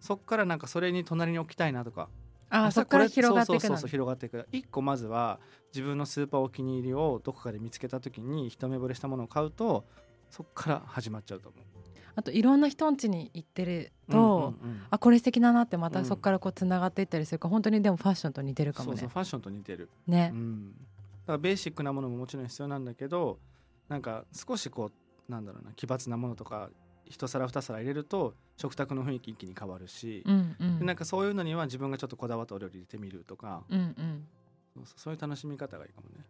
[0.00, 2.08] そっからなんかそれに隣に置きたいなとか。
[2.50, 4.48] あそっから広がっていくのそうそうそう広がっていく。
[4.52, 5.38] 一個まずは
[5.74, 9.84] 自分のスーパーお気に入りをどこかで見つけた時に一目惚れしたものを買うと
[10.30, 11.77] そっから始まっちゃうと思う
[12.18, 14.82] あといろんな人ん家に行ってると、うんうんうん。
[14.90, 16.04] あこれ素敵だなってまたうん。
[16.04, 17.38] そこからこうつながっていったりする。
[17.38, 18.96] から本当にでもファッションと似てるかもね。
[18.98, 20.32] そうそうファッションと似てる、ね。
[20.34, 20.76] うん、だ
[21.26, 23.38] からベーシックなものももちろん必要なんだけど
[23.88, 24.90] なんか少しこ
[25.28, 26.70] うなんだろうな奇抜なものとか
[27.04, 30.78] 一皿二皿入れると食卓の雰囲気一気に変わるし、うんうん。
[30.80, 34.26] でなんかそういうのには自分がちょっとこだわったお料理入れてみるとか、うんうん。
[34.74, 36.24] そうそうそういう楽しみ方がいいかもね。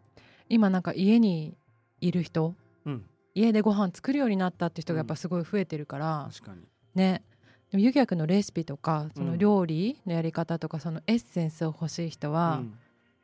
[0.49, 1.57] 今なんか家に
[1.99, 2.53] いる人
[2.85, 3.05] うん、
[3.39, 6.61] 家でご飯作るようになったって人がやっぱすごい増えてるから、確かに。
[6.95, 7.23] ね。
[7.71, 12.73] でもゆきやのレシピとかそのうん料理のやり方とかそのエッセンスを欲しい人はうん。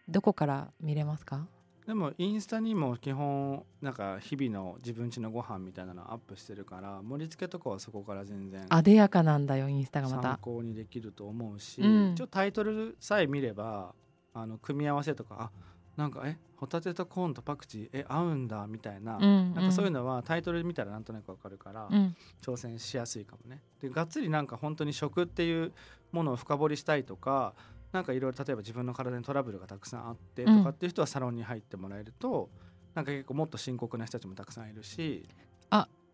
[0.07, 1.47] どこから見れますか、
[1.87, 10.37] でもインスタにも基本なんか日々の自分家のご飯みたいなのアップしてるから盛り付けとかはそこから全然あでやかなんだよインスタがま参た。
[10.39, 12.13] 考にできると思うし、うん。
[12.13, 13.95] 一応タイトルさえ見れば
[14.33, 15.49] あの組み合わせとかあ
[15.97, 23.61] なんかえホタテとコーンとパクチーえ合うんだみたいな,、うんなんかそういうのはタイトル見たらなんとなくわかるから、うん挑戦しやすいかもね。
[23.81, 25.71] でがっつりなんか本当に食っていう
[26.11, 27.53] ものを深掘りしたいとか
[27.91, 32.49] なんかいろいろ例えば自分の体にトラブルがたくさんあってとかっていう人はサロンに入ってもらえると、
[32.93, 35.23] なんか結構もっと深刻な人たちもたくさんいるし、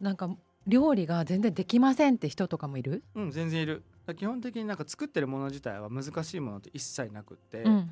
[0.02, 0.36] なんか
[0.68, 3.84] 料理が全然できませんって人とかもいる、うん、全然いる。
[4.18, 7.92] 基本的になんか作ってるもの自体は難しいものって一切なくって、うん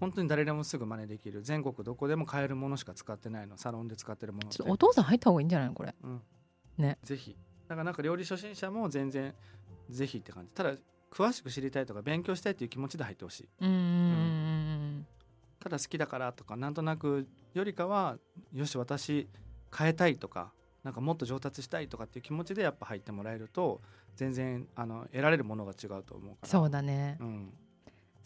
[0.00, 1.42] 本当に誰でもすぐ真似できる。
[1.42, 3.58] 全国どこでも買えるものしか使ってないの。
[3.58, 5.94] サロンで使ってるものちょっとお父さん入った方がいいんじゃないのこれ。
[6.02, 6.22] うん、
[6.78, 6.98] ね。
[7.02, 7.36] ぜひ。
[7.68, 9.34] だからなんか料理初心者も全然
[9.90, 10.52] ぜひって感じ。
[10.54, 10.74] ただ
[11.10, 13.48] 詳しく知りたいとか勉強したいっていう気持ちで入ってほしい。
[13.60, 15.06] うんうんうん。
[15.58, 18.16] ただ好きだからとかなんとなくよりかは
[18.54, 19.28] よし私
[19.76, 23.82] 変えたいとかなんかもっと上達したいとかっていう気持ちでやっぱ入ってもらえると
[24.16, 26.48] 全然あの得られるものが違うと思うから。
[26.48, 27.18] そうだね。
[27.20, 27.52] うん、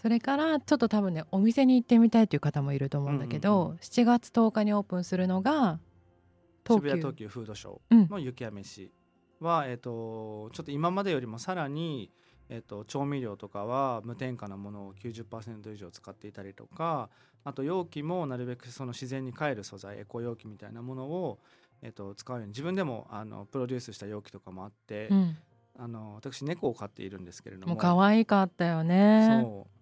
[0.04, 5.80] それからちょっと多分ねお店に行ってみたいという方もいると思うんだけど、うんうん7月10日にオープンするのが
[6.68, 7.26] 渋谷東急。
[7.26, 8.02] フードショうん。
[8.02, 8.92] ーの雪や飯
[9.40, 12.10] は、えっとちょっと今までよりもさらに、
[12.50, 17.08] えっと調味料とかは無添加なものを90%以上使っていたりとか
[17.42, 21.38] あと容器もなるべくその自然に帰る素材エコ容器みたいなものを、
[21.80, 25.36] えっと使うように自分でもあのプロデュースした容器とかもあって、うん、
[25.78, 27.68] あの私猫を飼っているんですけれども。
[27.68, 29.40] もう可愛かったよね。
[29.42, 29.73] そう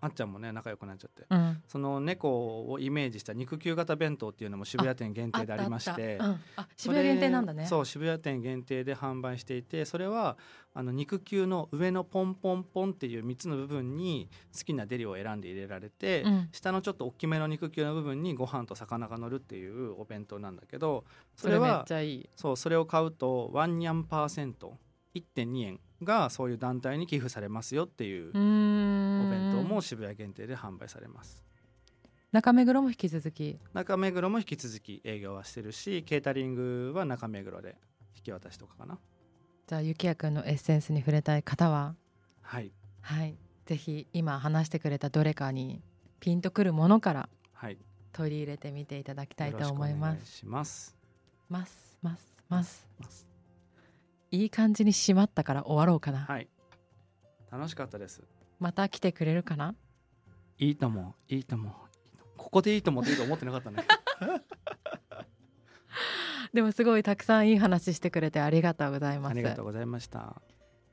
[0.00, 1.26] あっちゃんもね仲良くなっちゃって。
[1.28, 6.40] うん、その猫をイメージした肉球型弁当っていうのも渋谷店限定でありましてうん。
[6.56, 7.66] あ渋谷限定なんだね。
[7.66, 10.38] そう渋谷店限定で販売していてそれは
[10.72, 16.48] あの肉球の上のポンポンポンっていう3つの部分に好きなデリを選んで入れられて、うん。
[16.52, 21.04] 下のちょっと大きめの肉球の部分にご飯と魚が乗るっていうお弁当なんだけど
[21.36, 21.84] そそれは。
[22.36, 24.78] そうそれを買うとワンニャンパーセント。
[25.14, 29.29] 1.2円がそういう団体に寄付されますよっていうお
[29.60, 31.44] 弁当も渋谷限定で販売されます。
[32.32, 33.58] 中目黒も引き続き。
[33.72, 37.76] 中目黒も引き続き営業はしてるしケータリングは中目黒で
[38.16, 38.98] 引き渡しとかかな。
[39.66, 41.94] じゃあゆきやくんのエッセンスに触れたい方は？
[42.42, 42.72] はい。
[43.00, 43.36] はい。
[43.66, 45.82] ぜひ今話してくれたどれかに
[46.20, 47.78] ピンとくるものからはい。
[48.12, 50.38] 取り入れてみていただきたいと思いまお願す。
[50.38, 50.96] します。
[51.48, 53.26] ますますますます。
[54.32, 56.20] いい感じに締まったから終わろうかな。
[56.20, 56.48] はい。
[57.50, 58.22] 楽しかったです
[58.60, 59.74] また来てくれるかな？
[60.58, 61.74] いいともいいとも
[62.36, 63.84] ここでいいともっていいと思ってなかったね。
[66.52, 69.32] でもすごいたくさんいい話してくれてありがとうございます。
[69.32, 70.42] ありがとうございました。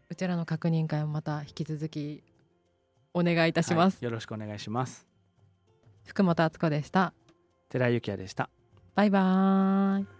[0.09, 2.23] うちらの確認会もまた引き続き
[3.13, 5.07] お願いいたします、はいよろしくお願いします。
[6.05, 7.13] 福本敦子でした。
[7.69, 8.49] 寺井幸也でした。
[8.95, 10.16] バイバーイ